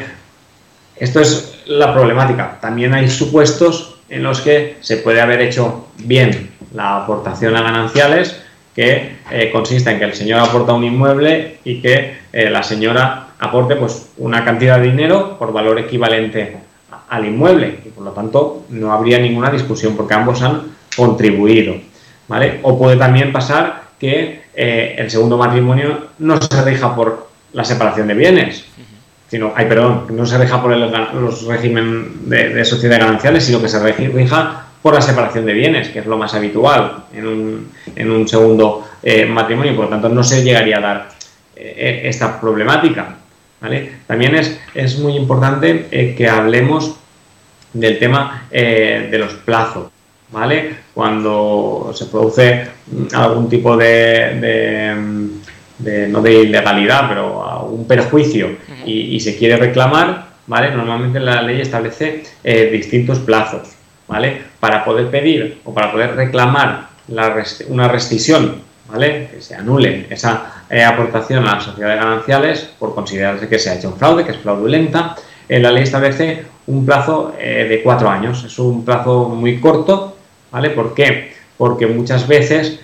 Esto 0.96 1.20
es 1.20 1.62
la 1.66 1.94
problemática. 1.94 2.58
También 2.60 2.92
hay 2.92 3.08
supuestos 3.08 3.96
en 4.10 4.22
los 4.22 4.42
que 4.42 4.76
se 4.80 4.98
puede 4.98 5.22
haber 5.22 5.40
hecho 5.40 5.88
bien 5.96 6.50
la 6.74 6.98
aportación 6.98 7.56
a 7.56 7.62
gananciales, 7.62 8.42
que 8.74 9.16
eh, 9.30 9.50
consiste 9.50 9.90
en 9.90 9.98
que 9.98 10.04
el 10.04 10.14
señor 10.14 10.40
aporta 10.40 10.74
un 10.74 10.84
inmueble 10.84 11.58
y 11.64 11.80
que 11.80 12.18
eh, 12.32 12.50
la 12.50 12.62
señora 12.62 13.28
aporte 13.38 13.74
pues, 13.76 14.10
una 14.18 14.44
cantidad 14.44 14.78
de 14.78 14.90
dinero 14.90 15.38
por 15.38 15.52
valor 15.52 15.78
equivalente 15.78 16.58
al 17.08 17.24
inmueble 17.24 17.80
y 17.84 17.88
por 17.88 18.04
lo 18.04 18.10
tanto 18.12 18.66
no 18.68 18.92
habría 18.92 19.18
ninguna 19.18 19.50
discusión 19.50 19.96
porque 19.96 20.14
ambos 20.14 20.42
han 20.42 20.62
contribuido. 20.94 21.76
¿vale? 22.28 22.60
O 22.62 22.78
puede 22.78 22.96
también 22.96 23.32
pasar 23.32 23.84
que 23.98 24.42
eh, 24.54 24.94
el 24.98 25.10
segundo 25.10 25.38
matrimonio 25.38 26.08
no 26.18 26.40
se 26.40 26.62
rija 26.62 26.94
por 26.94 27.30
la 27.52 27.64
separación 27.64 28.06
de 28.08 28.14
bienes, 28.14 28.64
sino, 29.30 29.52
ay, 29.54 29.66
perdón, 29.66 30.06
no 30.10 30.26
se 30.26 30.36
rija 30.38 30.60
por 30.60 30.72
el, 30.72 30.90
los 30.90 31.44
régimen 31.46 32.28
de, 32.28 32.48
de 32.48 32.64
sociedad 32.64 32.98
gananciales, 32.98 33.44
sino 33.44 33.62
que 33.62 33.68
se 33.68 33.78
rija 33.92 34.66
por 34.82 34.94
la 34.94 35.02
separación 35.02 35.46
de 35.46 35.52
bienes, 35.52 35.88
que 35.88 36.00
es 36.00 36.06
lo 36.06 36.16
más 36.16 36.34
habitual 36.34 37.04
en 37.14 37.26
un, 37.26 37.72
en 37.94 38.10
un 38.10 38.26
segundo 38.26 38.88
eh, 39.02 39.26
matrimonio, 39.26 39.76
por 39.76 39.84
lo 39.84 39.90
tanto 39.90 40.08
no 40.08 40.24
se 40.24 40.42
llegaría 40.42 40.78
a 40.78 40.80
dar 40.80 41.08
eh, 41.54 42.02
esta 42.04 42.40
problemática. 42.40 43.16
¿vale? 43.60 43.92
También 44.06 44.34
es, 44.34 44.58
es 44.74 44.98
muy 44.98 45.16
importante 45.16 45.86
eh, 45.90 46.14
que 46.16 46.28
hablemos 46.28 46.96
del 47.72 47.98
tema 47.98 48.48
de 48.50 49.16
los 49.16 49.34
plazos. 49.34 49.90
¿vale? 50.32 50.74
Cuando 50.94 51.92
se 51.94 52.06
produce 52.06 52.66
algún 53.12 53.48
tipo 53.48 53.76
de, 53.76 53.86
de, 54.40 55.28
no 56.08 56.20
de 56.20 56.42
ilegalidad, 56.42 57.08
pero 57.08 57.66
un 57.70 57.86
perjuicio 57.86 58.56
y, 58.84 59.16
y, 59.16 59.20
se 59.20 59.36
quiere 59.36 59.56
reclamar, 59.56 60.26
¿vale? 60.46 60.70
Normalmente 60.70 61.20
la 61.20 61.42
ley 61.42 61.60
establece 61.60 62.24
distintos 62.70 63.18
plazos. 63.20 63.80
¿vale? 64.10 64.42
Para 64.58 64.84
poder 64.84 65.08
pedir 65.08 65.60
o 65.64 65.72
para 65.72 65.92
poder 65.92 66.16
reclamar 66.16 66.88
una 67.68 67.88
rescisión, 67.88 68.56
¿vale? 68.90 69.30
Que 69.32 69.40
se 69.40 69.54
anule 69.54 70.06
esa 70.10 70.64
eh, 70.68 70.82
aportación 70.82 71.46
a 71.46 71.54
la 71.54 71.60
sociedad 71.60 71.90
de 71.90 71.96
gananciales 71.96 72.70
por 72.78 72.94
considerarse 72.94 73.48
que 73.48 73.58
se 73.58 73.70
ha 73.70 73.74
hecho 73.74 73.88
un 73.88 73.96
fraude, 73.96 74.24
que 74.24 74.32
es 74.32 74.38
fraudulenta, 74.38 75.14
eh, 75.48 75.60
la 75.60 75.70
ley 75.70 75.84
establece 75.84 76.44
un 76.66 76.84
plazo 76.84 77.34
eh, 77.38 77.66
de 77.68 77.82
cuatro 77.82 78.10
años. 78.10 78.42
Es 78.44 78.58
un 78.58 78.84
plazo 78.84 79.28
muy 79.28 79.60
corto, 79.60 80.16
¿vale? 80.50 80.70
¿Por 80.70 80.92
qué? 80.92 81.32
Porque 81.56 81.86
muchas 81.86 82.26
veces 82.26 82.80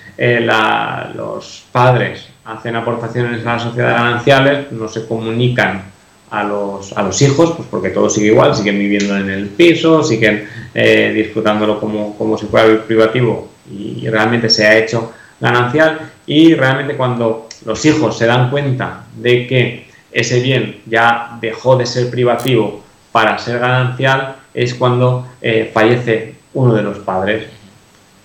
los 1.15 1.65
padres 1.73 2.29
hacen 2.47 2.76
aportaciones 2.76 3.45
a 3.45 3.55
la 3.55 3.59
sociedad 3.59 3.97
gananciales, 3.97 4.71
no 4.73 4.88
se 4.88 5.07
comunican 5.07 5.83
a 6.31 6.45
los, 6.45 6.93
a 6.93 7.03
los 7.03 7.21
hijos, 7.23 7.53
pues 7.57 7.69
porque 7.71 7.91
todo 7.91 8.09
sigue 8.09 8.29
igual, 8.29 8.55
siguen 8.55 8.79
viviendo 8.79 9.17
en 9.17 9.31
el 9.31 9.49
piso, 9.49 10.03
siguen 10.03 10.49
eh, 10.75 11.12
disfrutándolo 11.15 11.81
como, 11.81 12.17
como 12.17 12.38
si 12.38 12.47
fuera 12.47 12.83
privativo 12.85 13.49
y, 13.71 14.09
realmente 14.09 14.49
se 14.49 14.67
ha 14.67 14.79
hecho 14.79 15.12
ganancial 15.41 16.12
y 16.26 16.55
realmente 16.55 16.97
cuando 16.97 17.49
los 17.65 17.85
hijos 17.85 18.17
se 18.17 18.26
dan 18.26 18.50
cuenta 18.50 19.05
de 19.17 19.47
que 19.47 19.87
ese 20.12 20.41
bien 20.41 20.81
ya 20.87 21.38
dejó 21.41 21.76
de 21.76 21.87
ser 21.87 22.11
privativo 22.11 22.83
para 23.12 23.38
ser 23.38 23.59
ganancial 23.59 24.37
es 24.55 24.75
cuando 24.75 25.26
eh, 25.43 25.71
fallece 25.73 26.35
uno 26.55 26.75
de 26.75 26.83
los 26.83 26.99
padres. 26.99 27.47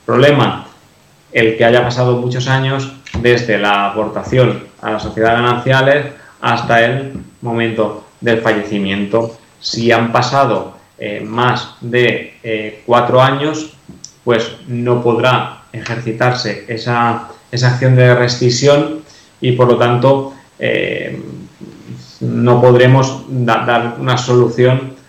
Problema, 0.06 0.61
el 1.34 1.58
que 1.58 1.66
haya 1.66 1.84
pasado 1.84 2.18
muchos 2.18 2.48
años 2.48 2.92
desde 3.22 3.58
la 3.58 3.88
aportación 3.88 4.64
a 4.82 4.92
la 4.92 5.00
sociedad 5.00 5.34
gananciales 5.34 6.08
hasta 6.42 6.84
el 6.84 7.14
momento 7.42 8.06
del 8.20 8.40
fallecimiento. 8.40 9.38
Si 9.60 9.92
han 9.92 10.12
pasado 10.12 10.76
eh, 10.98 11.22
más 11.26 11.76
de 11.82 12.36
eh, 12.44 12.84
cuatro 12.86 13.22
años, 13.22 13.74
pues 14.24 14.52
no 14.68 15.02
podrá 15.02 15.64
ejercitarse 15.72 16.66
esa, 16.68 17.30
esa 17.52 17.74
acción 17.74 17.96
de 17.96 18.14
rescisión 18.14 19.02
y 19.40 19.54
por 19.54 19.68
lo 19.68 19.78
tanto 19.78 20.34
eh, 20.60 21.22
no 22.20 22.62
podremos 22.62 23.24
dar 23.28 23.96
una 24.00 24.18
solución 24.18 25.00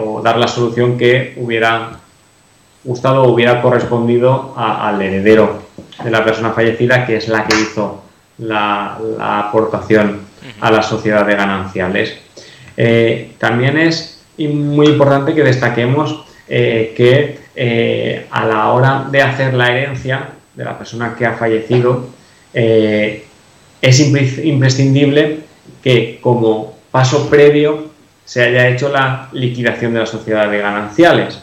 o 0.00 0.20
dar 0.20 0.36
la 0.36 0.46
solución 0.46 0.98
que 0.98 1.34
hubiera 1.38 2.00
gustado 2.88 3.24
hubiera 3.24 3.60
correspondido 3.60 4.54
al 4.56 5.00
heredero 5.00 5.62
de 6.02 6.10
la 6.10 6.24
persona 6.24 6.52
fallecida, 6.52 7.06
que 7.06 7.16
es 7.16 7.28
la 7.28 7.46
que 7.46 7.54
hizo 7.60 8.02
la, 8.38 8.98
la 9.18 9.40
aportación 9.40 10.22
a 10.60 10.70
la 10.70 10.82
sociedad 10.82 11.26
de 11.26 11.34
gananciales. 11.34 12.16
Eh, 12.76 13.32
también 13.38 13.76
es 13.76 14.22
muy 14.38 14.86
importante 14.86 15.34
que 15.34 15.42
destaquemos 15.42 16.24
eh, 16.48 16.94
que 16.96 17.38
eh, 17.56 18.26
a 18.30 18.46
la 18.46 18.68
hora 18.68 19.06
de 19.10 19.20
hacer 19.20 19.52
la 19.54 19.76
herencia 19.76 20.28
de 20.54 20.64
la 20.64 20.78
persona 20.78 21.14
que 21.16 21.26
ha 21.26 21.34
fallecido, 21.34 22.06
es 22.54 24.00
imprescindible 24.00 25.40
que 25.82 26.18
como 26.20 26.74
paso 26.90 27.28
previo 27.28 27.90
se 28.24 28.42
haya 28.42 28.68
hecho 28.68 28.88
la 28.88 29.28
liquidación 29.32 29.92
de 29.92 30.00
la 30.00 30.06
sociedad 30.06 30.50
de 30.50 30.58
gananciales. 30.58 31.40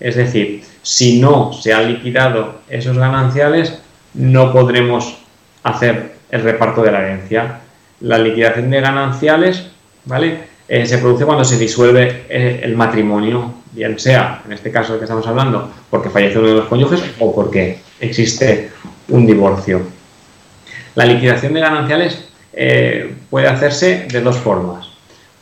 Es 0.00 0.16
decir, 0.16 0.62
si 0.86 1.18
no 1.18 1.52
se 1.52 1.74
han 1.74 1.92
liquidado 1.92 2.60
esos 2.68 2.96
gananciales, 2.96 3.76
no 4.14 4.52
podremos 4.52 5.16
hacer 5.64 6.14
el 6.30 6.42
reparto 6.42 6.80
de 6.80 6.92
la 6.92 7.00
herencia 7.00 7.58
la 8.02 8.18
liquidación 8.18 8.70
de 8.70 8.80
gananciales, 8.80 9.66
¿vale? 10.04 10.44
Eh, 10.68 10.86
se 10.86 10.98
produce 10.98 11.24
cuando 11.24 11.44
se 11.44 11.58
disuelve 11.58 12.26
eh, 12.28 12.60
el 12.62 12.76
matrimonio, 12.76 13.52
bien 13.72 13.98
sea, 13.98 14.42
en 14.46 14.52
este 14.52 14.70
caso 14.70 14.92
de 14.92 15.00
que 15.00 15.06
estamos 15.06 15.26
hablando, 15.26 15.72
porque 15.90 16.08
fallece 16.08 16.38
uno 16.38 16.48
de 16.48 16.54
los 16.54 16.66
cónyuges 16.66 17.02
o 17.18 17.34
porque 17.34 17.80
existe 17.98 18.70
un 19.08 19.26
divorcio. 19.26 19.82
La 20.94 21.04
liquidación 21.04 21.52
de 21.52 21.60
gananciales 21.60 22.28
eh, 22.52 23.12
puede 23.28 23.48
hacerse 23.48 24.06
de 24.08 24.20
dos 24.20 24.36
formas. 24.36 24.86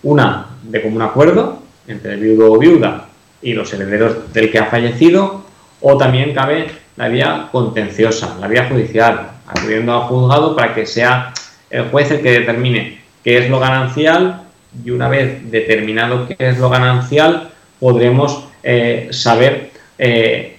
Una, 0.05 0.47
de 0.63 0.81
común 0.81 1.03
acuerdo 1.03 1.63
entre 1.87 2.15
el 2.15 2.21
viudo 2.21 2.51
o 2.51 2.59
viuda 2.59 3.09
y 3.45 3.53
los 3.53 3.73
herederos 3.73 4.33
del 4.33 4.51
que 4.51 4.59
ha 4.59 4.67
fallecido, 4.67 5.45
o 5.81 5.97
también 5.97 6.35
cabe 6.35 6.67
la 6.97 7.09
vía 7.09 7.49
contenciosa, 7.53 8.37
la 8.41 8.49
vía 8.49 8.69
judicial, 8.69 9.31
acudiendo 9.47 9.93
al 9.93 10.09
juzgado 10.09 10.57
para 10.57 10.75
que 10.75 10.87
sea 10.87 11.33
el 11.71 11.85
juez 11.91 12.11
el 12.11 12.23
que 12.23 12.41
determine 12.41 12.99
qué 13.23 13.39
es 13.39 13.51
lo 13.51 13.61
ganancial 13.61 14.43
y 14.85 14.91
una 14.91 15.09
vez 15.09 15.51
determinado 15.51 16.27
qué 16.27 16.37
es 16.39 16.59
lo 16.59 16.71
ganancial 16.71 17.51
podremos 17.79 18.49
eh, 18.63 19.09
saber 19.11 19.71
eh, 19.99 20.59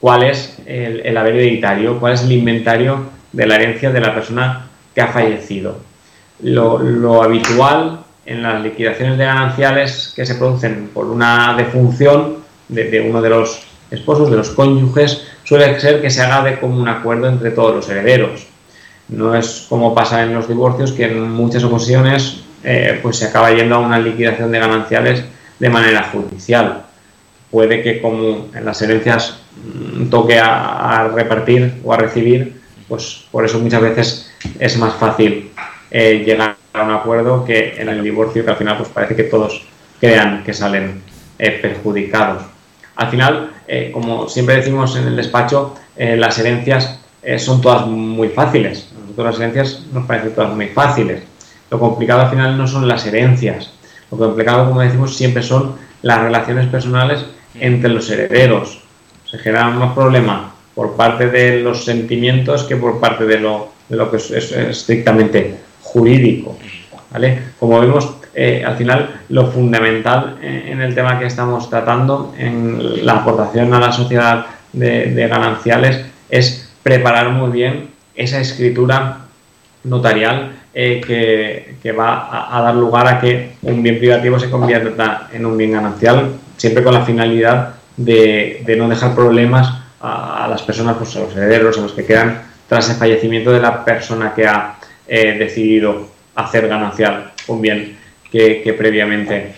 cuál 0.00 0.24
es 0.24 0.58
el, 0.66 1.16
haber 1.16 1.36
hereditario, 1.36 1.98
cuál 1.98 2.14
es 2.14 2.22
el 2.22 2.32
inventario 2.32 3.06
de 3.32 3.46
la 3.46 3.56
herencia 3.56 3.90
de 3.90 4.00
la 4.00 4.14
persona 4.14 4.68
que 4.94 5.00
ha 5.00 5.08
fallecido. 5.08 5.80
Lo, 6.40 7.22
habitual 7.22 8.00
en 8.28 8.42
las 8.42 8.62
liquidaciones 8.62 9.16
de 9.16 9.24
gananciales 9.24 10.12
que 10.14 10.26
se 10.26 10.34
producen 10.34 10.90
por 10.92 11.06
una 11.06 11.54
defunción 11.56 12.36
de, 12.68 12.84
de, 12.84 13.00
uno 13.00 13.22
de 13.22 13.30
los 13.30 13.62
esposos, 13.90 14.30
de 14.30 14.36
los 14.36 14.50
cónyuges, 14.50 15.24
suele 15.44 15.80
ser 15.80 16.02
que 16.02 16.10
se 16.10 16.20
haga 16.20 16.44
de 16.44 16.60
común 16.60 16.88
acuerdo 16.88 17.26
entre 17.26 17.50
todos 17.52 17.74
los 17.74 17.88
herederos. 17.88 18.46
No 19.08 19.34
es 19.34 19.64
como 19.70 19.94
pasa 19.94 20.22
en 20.22 20.34
los 20.34 20.46
divorcios, 20.46 20.92
que 20.92 21.06
en 21.06 21.30
muchas 21.30 21.64
ocasiones 21.64 22.42
eh, 22.62 22.98
pues 23.02 23.16
se 23.16 23.24
acaba 23.24 23.50
yendo 23.50 23.76
a 23.76 23.78
una 23.78 23.98
liquidación 23.98 24.52
de 24.52 24.58
gananciales 24.58 25.24
de 25.58 25.70
manera 25.70 26.10
judicial. 26.12 26.84
Puede 27.50 27.82
que 27.82 28.02
como 28.02 28.48
en 28.54 28.62
las 28.62 28.82
herencias 28.82 29.38
mm, 29.64 30.10
toque 30.10 30.38
a, 30.38 31.10
repartir 31.14 31.80
o 31.82 31.94
a 31.94 31.96
recibir, 31.96 32.60
pues 32.86 33.24
por 33.32 33.46
eso 33.46 33.58
muchas 33.58 33.80
veces 33.80 34.30
es 34.58 34.76
más 34.76 34.94
fácil 34.96 35.50
eh, 35.90 36.22
llegar 36.26 36.57
a 36.72 36.82
un 36.82 36.90
acuerdo 36.90 37.44
que 37.44 37.74
en 37.78 37.88
el 37.88 38.02
divorcio, 38.02 38.44
que 38.44 38.50
al 38.50 38.56
final 38.56 38.76
pues 38.76 38.88
parece 38.88 39.16
que 39.16 39.24
todos 39.24 39.66
crean 40.00 40.44
que 40.44 40.54
salen 40.54 41.02
eh, 41.38 41.58
perjudicados. 41.62 42.42
Al 42.96 43.10
final, 43.10 43.52
como 43.92 44.28
siempre 44.28 44.56
decimos 44.56 44.96
en 44.96 45.06
el 45.06 45.14
despacho, 45.14 45.76
las 45.96 46.36
herencias 46.38 46.98
son 47.38 47.60
todas 47.60 47.86
muy 47.86 48.28
fáciles 48.28 48.88
las 49.22 49.38
herencias 49.38 49.82
nos 49.92 50.06
parecen 50.06 50.34
todas 50.34 50.54
muy 50.54 50.68
fáciles. 50.68 51.22
Lo 51.70 51.78
complicado 51.78 52.22
al 52.22 52.30
final 52.30 52.56
no 52.56 52.66
son 52.66 52.88
las 52.88 53.06
herencias. 53.06 53.70
Lo 54.10 54.18
complicado, 54.18 54.68
como 54.68 54.80
decimos, 54.80 55.16
siempre 55.16 55.42
son 55.42 55.76
las 56.02 56.20
relaciones 56.20 56.66
personales 56.66 57.24
entre 57.54 57.90
los 57.90 58.10
herederos. 58.10 58.82
Se 59.24 59.38
generan 59.38 59.76
unos 59.76 59.94
problemas 59.94 60.52
por 60.74 60.96
parte 60.96 61.28
de 61.28 61.60
los 61.60 61.84
sentimientos 61.84 62.64
que 62.64 62.76
por 62.76 63.00
parte 63.00 63.26
de 63.26 63.38
lo, 63.38 63.72
de 63.88 63.96
lo 63.96 64.10
que 64.10 64.18
es, 64.18 64.30
estrictamente 64.30 65.56
jurídico. 65.92 66.56
¿vale? 67.10 67.38
Como 67.58 67.80
vemos, 67.80 68.16
eh, 68.34 68.62
al 68.64 68.76
final 68.76 69.20
lo 69.28 69.46
fundamental 69.46 70.38
en 70.42 70.80
el 70.80 70.94
tema 70.94 71.18
que 71.18 71.26
estamos 71.26 71.68
tratando, 71.68 72.34
en 72.38 73.04
la 73.04 73.14
aportación 73.14 73.72
a 73.74 73.80
la 73.80 73.92
sociedad 73.92 74.46
de, 74.72 75.28
gananciales, 75.28 76.04
es 76.30 76.70
preparar 76.82 77.30
muy 77.30 77.50
bien 77.50 77.88
esa 78.14 78.40
escritura 78.40 79.18
notarial 79.84 80.52
eh, 80.74 81.00
que, 81.82 81.92
va 81.92 82.56
a, 82.56 82.62
dar 82.62 82.74
lugar 82.74 83.08
a 83.08 83.20
que 83.20 83.52
un 83.62 83.82
bien 83.82 83.98
privativo 83.98 84.38
se 84.38 84.50
convierta 84.50 85.28
en 85.32 85.46
un 85.46 85.56
bien 85.56 85.72
ganancial, 85.72 86.32
siempre 86.56 86.84
con 86.84 86.94
la 86.94 87.04
finalidad 87.04 87.74
de, 87.96 88.74
no 88.78 88.88
dejar 88.88 89.14
problemas 89.14 89.72
a, 90.00 90.46
las 90.48 90.62
personas, 90.62 90.96
pues 90.96 91.16
a 91.16 91.20
los 91.20 91.36
herederos, 91.36 91.78
a 91.78 91.82
los 91.82 91.92
que 91.92 92.04
quedan 92.04 92.42
tras 92.68 92.90
el 92.90 92.96
fallecimiento 92.96 93.50
de 93.50 93.60
la 93.60 93.84
persona 93.84 94.34
que 94.34 94.46
ha 94.46 94.77
eh, 95.08 95.36
decidido 95.38 96.08
hacer 96.34 96.68
ganancial 96.68 97.32
un 97.48 97.60
bien 97.60 97.98
que, 98.30 98.74
previamente 98.76 99.54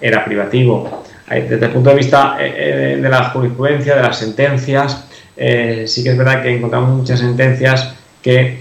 era 0.00 0.24
privativo. 0.24 1.04
Desde 1.28 1.66
el 1.66 1.72
punto 1.72 1.90
de 1.90 1.96
vista 1.96 2.36
eh, 2.38 2.54
eh, 2.56 2.96
de 3.00 3.08
la 3.08 3.30
jurisprudencia, 3.30 3.96
de 3.96 4.02
las 4.02 4.18
sentencias, 4.18 5.08
eh, 5.36 5.84
sí 5.86 6.02
que 6.02 6.10
es 6.10 6.18
verdad 6.18 6.42
que 6.42 6.54
encontramos 6.54 6.90
muchas 6.90 7.20
sentencias 7.20 7.94
que 8.22 8.60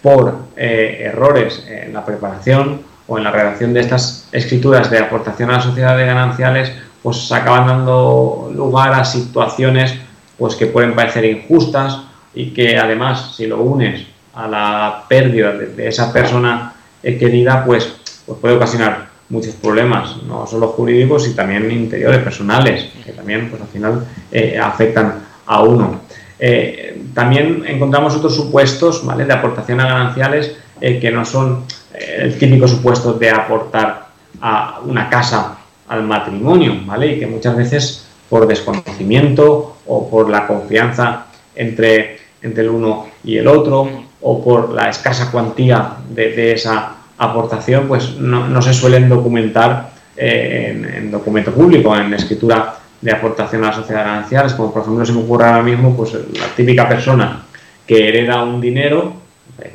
por 0.00 0.48
errores 0.56 1.64
en 1.68 1.92
la 1.92 2.04
preparación 2.04 2.82
o 3.08 3.18
en 3.18 3.24
la 3.24 3.32
redacción 3.32 3.72
de 3.72 3.80
estas 3.80 4.28
escrituras 4.30 4.90
de 4.90 4.98
aportación 4.98 5.50
a 5.50 5.54
la 5.54 5.60
sociedad 5.60 5.96
de 5.96 6.06
gananciales, 6.06 6.72
pues 7.02 7.30
acaban 7.32 7.66
dando 7.66 8.52
lugar 8.54 8.92
a 8.92 9.04
situaciones 9.04 9.94
pues 10.36 10.54
que 10.54 10.66
pueden 10.66 10.94
parecer 10.94 11.24
injustas 11.24 11.98
y 12.32 12.50
que 12.50 12.76
además 12.76 13.34
si 13.36 13.46
lo 13.46 13.60
unes 13.60 14.06
a 14.38 14.48
la 14.48 15.04
pérdida 15.08 15.52
de, 15.52 15.88
esa 15.88 16.12
persona 16.12 16.74
querida, 17.02 17.64
pues 17.64 17.98
pues 18.28 18.40
puede 18.40 18.56
ocasionar 18.56 19.08
muchos 19.30 19.54
problemas, 19.54 20.22
no 20.22 20.46
solo 20.46 20.68
jurídicos, 20.68 21.24
sino 21.24 21.36
también 21.36 21.70
interiores, 21.70 22.20
personales, 22.20 22.90
que 23.04 23.12
también 23.12 23.48
pues, 23.48 23.62
al 23.62 23.68
final 23.68 24.06
eh, 24.30 24.58
afectan 24.58 25.14
a 25.46 25.62
uno. 25.62 26.02
Eh, 26.38 27.04
también 27.14 27.64
encontramos 27.66 28.14
otros 28.14 28.36
supuestos 28.36 29.04
¿vale? 29.04 29.24
de 29.24 29.32
aportación 29.32 29.80
a 29.80 29.86
gananciales 29.86 30.56
eh, 30.80 31.00
que 31.00 31.10
no 31.10 31.24
son 31.24 31.64
el 31.98 32.38
típico 32.38 32.68
supuesto 32.68 33.14
de 33.14 33.30
aportar 33.30 34.08
a 34.40 34.80
una 34.84 35.08
casa 35.08 35.58
al 35.88 36.04
matrimonio, 36.04 36.76
¿vale? 36.84 37.14
Y 37.14 37.18
que 37.18 37.26
muchas 37.26 37.56
veces 37.56 38.06
por 38.28 38.46
desconocimiento 38.46 39.78
o 39.86 40.08
por 40.08 40.28
la 40.28 40.46
confianza 40.46 41.26
entre, 41.56 42.18
entre 42.42 42.62
el 42.62 42.68
uno 42.68 43.08
y 43.24 43.38
el 43.38 43.48
otro 43.48 44.07
o 44.20 44.42
por 44.42 44.72
la 44.72 44.90
escasa 44.90 45.30
cuantía 45.30 45.92
de, 46.10 46.32
de 46.32 46.52
esa 46.52 46.98
aportación 47.18 47.88
pues 47.88 48.16
no, 48.16 48.62
se 48.62 48.72
suelen 48.72 49.08
documentar 49.08 49.90
eh, 50.16 50.94
en, 50.96 51.10
documento 51.10 51.52
público, 51.52 51.94
en 51.96 52.14
escritura 52.14 52.76
de 53.00 53.12
aportación 53.12 53.64
a 53.64 53.68
la 53.68 53.72
sociedad 53.74 54.04
gananciales, 54.04 54.54
como 54.54 54.72
por 54.72 54.82
ejemplo 54.82 55.04
se 55.04 55.12
me 55.12 55.20
ocurre 55.20 55.46
ahora 55.46 55.62
mismo 55.62 55.96
pues 55.96 56.14
la 56.14 56.46
típica 56.56 56.88
persona 56.88 57.42
que 57.86 58.08
hereda 58.08 58.42
un 58.42 58.60
dinero, 58.60 59.14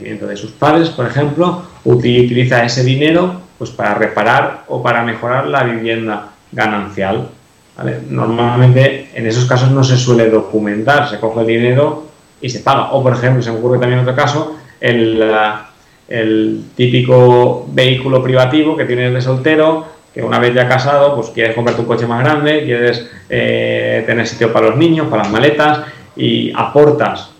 el 0.01 0.19
de 0.19 0.37
sus 0.37 0.51
padres, 0.51 0.89
por 0.89 1.05
ejemplo, 1.05 1.63
utiliza 1.83 2.63
ese 2.63 2.83
dinero 2.83 3.41
pues 3.57 3.69
para 3.71 3.95
reparar 3.95 4.63
o 4.67 4.81
para 4.81 5.03
mejorar 5.03 5.47
la 5.47 5.63
vivienda 5.63 6.29
ganancial. 6.51 7.29
Normalmente 8.09 9.09
en 9.15 9.25
esos 9.25 9.45
casos 9.45 9.71
no 9.71 9.83
se 9.83 9.97
suele 9.97 10.29
documentar, 10.29 11.09
se 11.09 11.19
coge 11.19 11.41
el 11.41 11.47
dinero 11.47 12.03
y 12.43 12.49
se 12.49 12.59
paga. 12.59 12.91
O 12.91 13.01
por 13.01 13.13
ejemplo, 13.13 13.41
se 13.41 13.51
me 13.51 13.57
ocurre 13.57 13.79
también 13.79 14.01
otro 14.01 14.15
caso, 14.15 14.57
el, 14.79 15.23
el 16.07 16.65
típico 16.75 17.65
vehículo 17.69 18.21
privativo 18.21 18.77
que 18.77 18.85
tienes 18.85 19.13
de 19.13 19.21
soltero, 19.21 19.87
que 20.13 20.21
una 20.21 20.37
vez 20.37 20.53
ya 20.53 20.67
casado, 20.67 21.15
pues 21.15 21.29
quieres 21.29 21.55
comprarte 21.55 21.81
un 21.81 21.87
coche 21.87 22.05
más 22.05 22.23
grande, 22.23 22.65
quieres 22.65 23.09
eh, 23.29 24.03
tener 24.05 24.27
sitio 24.27 24.51
para 24.53 24.67
los 24.67 24.77
niños, 24.77 25.07
para 25.07 25.23
las 25.23 25.31
maletas, 25.31 25.79
y 26.15 26.51
aportas 26.55 27.31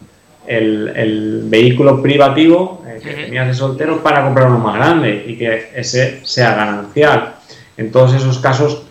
el, 0.48 1.44
vehículo 1.46 2.02
privativo 2.02 2.84
eh, 2.88 3.00
que 3.04 3.14
tenías 3.14 3.48
de 3.48 3.54
soltero 3.54 4.02
para 4.02 4.24
comprar 4.24 4.48
uno 4.48 4.60
más 4.60 4.76
grande 4.76 5.26
y 5.28 5.36
que 5.36 5.70
ese 5.76 6.26
sea 6.26 6.56
ganancial. 6.56 7.36
En 7.78 7.92
todos 7.92 8.14
esos 8.14 8.40
casos 8.40 8.84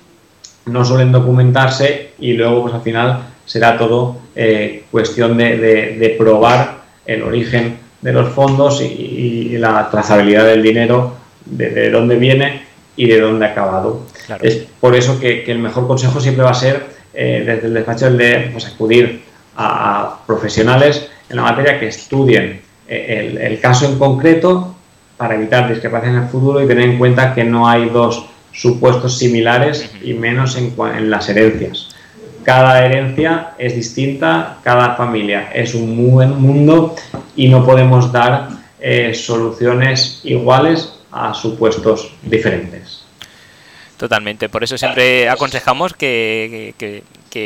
no 0.66 0.84
suelen 0.84 1.10
documentarse 1.10 2.10
y 2.20 2.34
luego 2.34 2.62
pues 2.62 2.74
al 2.74 2.82
final 2.82 3.31
será 3.44 3.76
todo 3.76 4.16
eh, 4.34 4.84
cuestión 4.90 5.36
de, 5.36 5.56
de 5.56 6.14
probar 6.18 6.82
el 7.06 7.22
origen 7.22 7.78
de 8.02 8.12
los 8.12 8.30
fondos 8.30 8.82
y, 8.82 9.56
la 9.58 9.88
trazabilidad 9.90 10.46
del 10.46 10.62
dinero, 10.62 11.14
de, 11.44 11.90
dónde 11.90 12.16
viene 12.16 12.62
y 12.96 13.06
de 13.06 13.20
dónde 13.20 13.46
ha 13.46 13.50
acabado. 13.50 14.06
Es 14.40 14.66
por 14.80 14.96
eso 14.96 15.20
que, 15.20 15.44
el 15.44 15.60
mejor 15.60 15.86
consejo 15.86 16.20
siempre 16.20 16.44
va 16.44 16.50
a 16.50 16.54
ser, 16.54 16.84
eh, 17.14 17.44
desde 17.46 17.68
el 17.68 17.74
despacho, 17.74 18.08
el 18.08 18.18
de 18.18 18.50
pues, 18.52 18.66
acudir 18.66 19.22
a, 19.56 20.18
profesionales 20.26 21.08
en 21.30 21.36
la 21.36 21.42
materia 21.42 21.78
que 21.78 21.88
estudien 21.88 22.60
eh, 22.88 23.38
el, 23.40 23.60
caso 23.60 23.86
en 23.86 23.98
concreto 23.98 24.74
para 25.16 25.36
evitar 25.36 25.68
discrepancias 25.68 26.14
en 26.14 26.22
el 26.22 26.28
futuro 26.28 26.60
y 26.62 26.66
tener 26.66 26.88
en 26.88 26.98
cuenta 26.98 27.34
que 27.34 27.44
no 27.44 27.68
hay 27.68 27.88
dos 27.88 28.26
supuestos 28.50 29.18
similares 29.18 29.88
y 30.02 30.14
menos 30.14 30.56
en, 30.56 30.74
en 30.96 31.08
las 31.08 31.28
herencias 31.28 31.91
cada 32.44 32.84
herencia 32.84 33.54
es 33.58 33.74
distinta, 33.74 34.58
cada 34.62 34.94
familia 34.94 35.50
es 35.52 35.74
un 35.74 36.10
buen 36.10 36.40
mundo 36.40 36.94
y 37.36 37.48
no 37.48 37.64
podemos 37.64 38.12
dar 38.12 38.48
eh, 38.80 39.14
soluciones 39.14 40.20
iguales 40.24 40.92
a 41.12 41.34
supuestos 41.34 42.12
diferentes. 42.22 43.04
Totalmente, 43.96 44.48
por 44.48 44.64
eso 44.64 44.76
siempre 44.76 45.28
aconsejamos 45.28 45.92
que, 45.92 46.74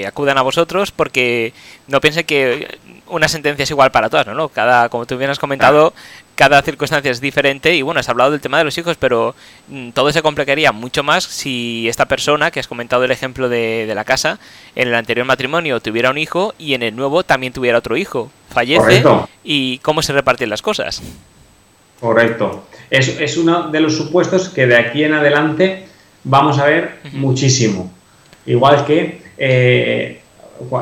acudan 0.07 0.39
a 0.39 0.43
vosotros 0.43 0.91
porque 0.91 1.53
no 1.87 2.01
piensen 2.01 2.25
que 2.25 2.79
una 3.09 3.29
sentencia 3.29 3.63
es 3.63 3.71
igual 3.71 3.91
para 3.91 4.11
todas, 4.11 4.27
¿no? 4.27 4.49
Cada, 4.49 4.89
como 4.89 5.07
tú 5.07 5.17
bien 5.17 5.31
has 5.31 5.39
comentado, 5.39 5.93
cada 6.35 6.61
circunstancia 6.63 7.11
es 7.11 7.21
diferente 7.21 7.75
y 7.75 7.83
bueno, 7.83 8.01
has 8.01 8.09
hablado 8.09 8.31
del 8.31 8.41
tema 8.41 8.59
de 8.59 8.65
los 8.65 8.77
hijos, 8.79 8.97
pero 8.99 9.35
mm, 9.69 9.91
todo 9.91 10.13
se 10.13 10.23
complicaría 10.23 10.73
mucho 10.73 11.03
más 11.03 11.25
si 11.25 11.89
esta 11.89 12.07
persona, 12.07 12.51
que 12.51 12.61
has 12.61 12.69
comentado 12.69 13.05
el 13.05 13.11
ejemplo 13.11 13.49
de, 13.49 13.91
la 13.95 14.05
casa, 14.05 14.39
en 14.75 14.89
el 14.89 14.95
anterior 14.95 15.27
matrimonio 15.27 15.81
tuviera 15.81 16.11
un 16.11 16.19
hijo 16.19 16.55
y 16.59 16.75
en 16.75 16.83
el 16.83 16.95
nuevo 16.95 17.23
también 17.23 17.53
tuviera 17.53 17.79
otro 17.79 17.97
hijo. 17.97 18.31
Fallece 18.51 19.03
y 19.43 19.79
cómo 19.79 20.03
se 20.03 20.13
reparten 20.13 20.51
las 20.51 20.63
cosas. 20.63 21.03
Correcto. 22.01 22.67
Es, 22.91 23.09
es 23.09 23.37
uno 23.37 23.69
de 23.69 23.81
los 23.81 23.97
supuestos 23.97 24.49
que 24.49 24.67
de 24.67 24.77
aquí 24.77 25.05
en 25.05 25.15
adelante 25.15 25.87
vamos 26.25 26.59
a 26.59 26.67
ver 26.67 26.99
muchísimo. 27.13 27.91
Igual 28.45 28.85
que 28.85 29.26
eh, 29.39 30.21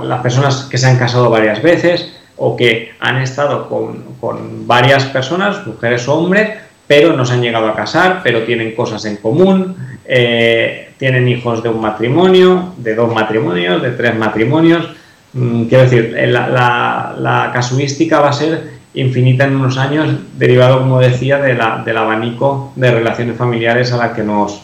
las 0.03 0.23
personas 0.23 0.69
que 0.71 0.79
se 0.79 0.87
han 0.87 0.99
casado 0.99 1.31
varias 1.31 1.63
veces, 1.63 2.13
o 2.37 2.57
que 2.57 2.93
han 3.01 3.19
estado 3.19 3.69
con, 3.69 4.67
varias 4.67 5.05
personas, 5.05 5.67
mujeres 5.67 6.09
o 6.09 6.15
hombres, 6.15 6.51
pero 6.87 7.17
no 7.17 7.25
se 7.25 7.35
han 7.35 7.43
llegado 7.43 7.69
a 7.69 7.77
casar, 7.77 8.21
pero 8.23 8.43
tienen 8.43 8.75
cosas 8.75 9.05
en 9.05 9.17
común, 9.17 9.77
eh, 10.05 10.93
tienen 10.99 11.29
hijos 11.29 11.63
de 11.63 11.69
un 11.69 11.81
matrimonio, 11.81 12.75
de 12.79 12.95
dos 12.95 13.13
matrimonios, 13.13 13.83
de 13.83 13.91
tres 13.93 14.17
matrimonios. 14.17 14.89
Mm, 15.33 15.65
quiero 15.65 15.85
decir, 15.85 16.15
eh, 16.17 16.27
la, 16.27 17.51
casuística 17.53 18.21
va 18.21 18.31
a 18.31 18.33
ser 18.33 18.75
infinita 18.95 19.45
en 19.45 19.57
unos 19.57 19.77
años, 19.79 20.09
derivado, 20.37 20.81
como 20.81 21.01
decía, 21.01 21.39
de 21.39 21.55
la, 21.55 21.83
del 21.85 21.97
abanico 21.97 22.73
de 22.77 22.91
relaciones 22.91 23.37
familiares 23.37 23.93
a 23.93 23.97
las 23.97 24.13
que 24.13 24.23
nos, 24.23 24.63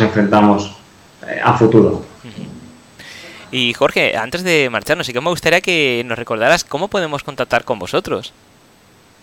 enfrentamos 0.00 0.76
a 1.42 1.52
futuro. 1.54 2.11
Y 3.52 3.72
Jorge, 3.74 4.16
antes 4.16 4.42
de 4.42 4.68
marcharnos, 4.70 5.06
sí 5.06 5.12
que 5.12 5.20
me 5.20 5.28
gustaría 5.28 5.60
que 5.60 6.02
nos 6.06 6.18
recordaras 6.18 6.64
cómo 6.64 6.88
podemos 6.88 7.22
contactar 7.22 7.64
con 7.64 7.78
vosotros. 7.78 8.32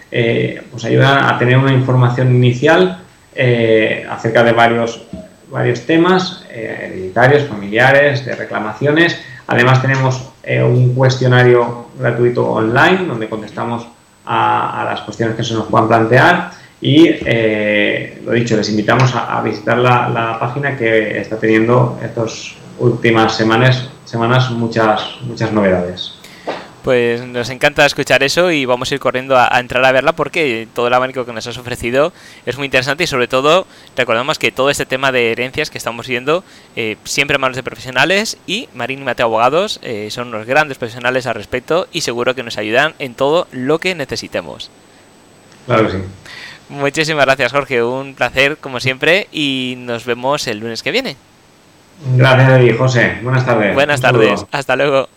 pues 0.70 0.84
ayudan 0.84 1.24
a 1.24 1.38
tener 1.38 1.56
una 1.56 1.72
información 1.72 2.34
inicial 2.34 2.98
acerca 4.10 4.42
de 4.42 4.52
varios, 4.52 5.02
varios 5.50 5.82
temas 5.82 6.44
hereditarios, 6.50 7.44
familiares, 7.44 8.24
de 8.24 8.34
reclamaciones, 8.34 9.18
Además 9.50 9.80
tenemos 9.80 10.28
un 10.46 10.94
cuestionario 10.94 11.86
gratuito 11.98 12.46
online 12.46 13.06
donde 13.06 13.30
contestamos 13.30 13.88
a, 14.26 14.84
las 14.84 15.00
cuestiones 15.00 15.36
que 15.36 15.42
se 15.42 15.54
nos 15.54 15.68
puedan 15.68 15.88
plantear 15.88 16.50
y 16.80 17.08
eh, 17.08 18.20
lo 18.24 18.32
dicho, 18.32 18.56
les 18.56 18.68
invitamos 18.68 19.12
a, 19.14 19.40
visitar 19.42 19.78
la, 19.78 20.36
página 20.38 20.76
que 20.76 21.18
está 21.18 21.36
teniendo 21.38 21.98
estas 22.02 22.54
últimas 22.78 23.36
semanas, 23.36 23.88
semanas 24.04 24.50
muchas, 24.50 25.16
muchas 25.22 25.52
novedades. 25.52 26.14
Pues 26.84 27.20
nos 27.26 27.50
encanta 27.50 27.84
escuchar 27.84 28.22
eso 28.22 28.52
y 28.52 28.64
vamos 28.64 28.90
a 28.90 28.94
ir 28.94 29.00
corriendo 29.00 29.36
a, 29.36 29.50
entrar 29.58 29.84
a 29.84 29.90
verla 29.90 30.12
porque 30.12 30.68
todo 30.72 30.86
el 30.86 30.94
abanico 30.94 31.26
que 31.26 31.32
nos 31.32 31.46
has 31.48 31.58
ofrecido 31.58 32.12
es 32.46 32.56
muy 32.56 32.66
interesante 32.66 33.04
y 33.04 33.06
sobre 33.08 33.26
todo 33.26 33.66
recordemos 33.96 34.38
que 34.38 34.52
todo 34.52 34.70
este 34.70 34.86
tema 34.86 35.10
de 35.10 35.32
herencias 35.32 35.70
que 35.70 35.76
estamos 35.76 36.06
viendo 36.06 36.44
eh, 36.76 36.96
siempre 37.02 37.34
en 37.34 37.40
manos 37.40 37.56
de 37.56 37.64
profesionales 37.64 38.38
y 38.46 38.68
Marín 38.74 39.00
y 39.00 39.04
Mateo 39.04 39.26
Abogados 39.26 39.80
eh, 39.82 40.08
son 40.10 40.28
unos 40.28 40.46
grandes 40.46 40.78
profesionales 40.78 41.26
al 41.26 41.34
respecto 41.34 41.88
y 41.92 42.02
seguro 42.02 42.36
que 42.36 42.44
nos 42.44 42.56
ayudan 42.56 42.94
en 43.00 43.14
todo 43.14 43.48
lo 43.50 43.80
que 43.80 43.96
necesitemos. 43.96 44.70
Claro 45.66 45.84
que 45.86 45.92
sí. 45.92 45.98
Muchísimas 46.68 47.24
gracias 47.24 47.52
Jorge, 47.52 47.82
un 47.82 48.14
placer 48.14 48.58
como 48.58 48.80
siempre 48.80 49.28
y 49.32 49.74
nos 49.78 50.04
vemos 50.04 50.46
el 50.46 50.58
lunes 50.58 50.82
que 50.82 50.90
viene. 50.90 51.16
Gracias 52.16 52.76
José. 52.78 53.18
Buenas 53.22 53.44
tardes. 53.44 53.74
Buenas 53.74 54.00
tardes, 54.00 54.46
hasta 54.52 54.76
luego. 54.76 55.08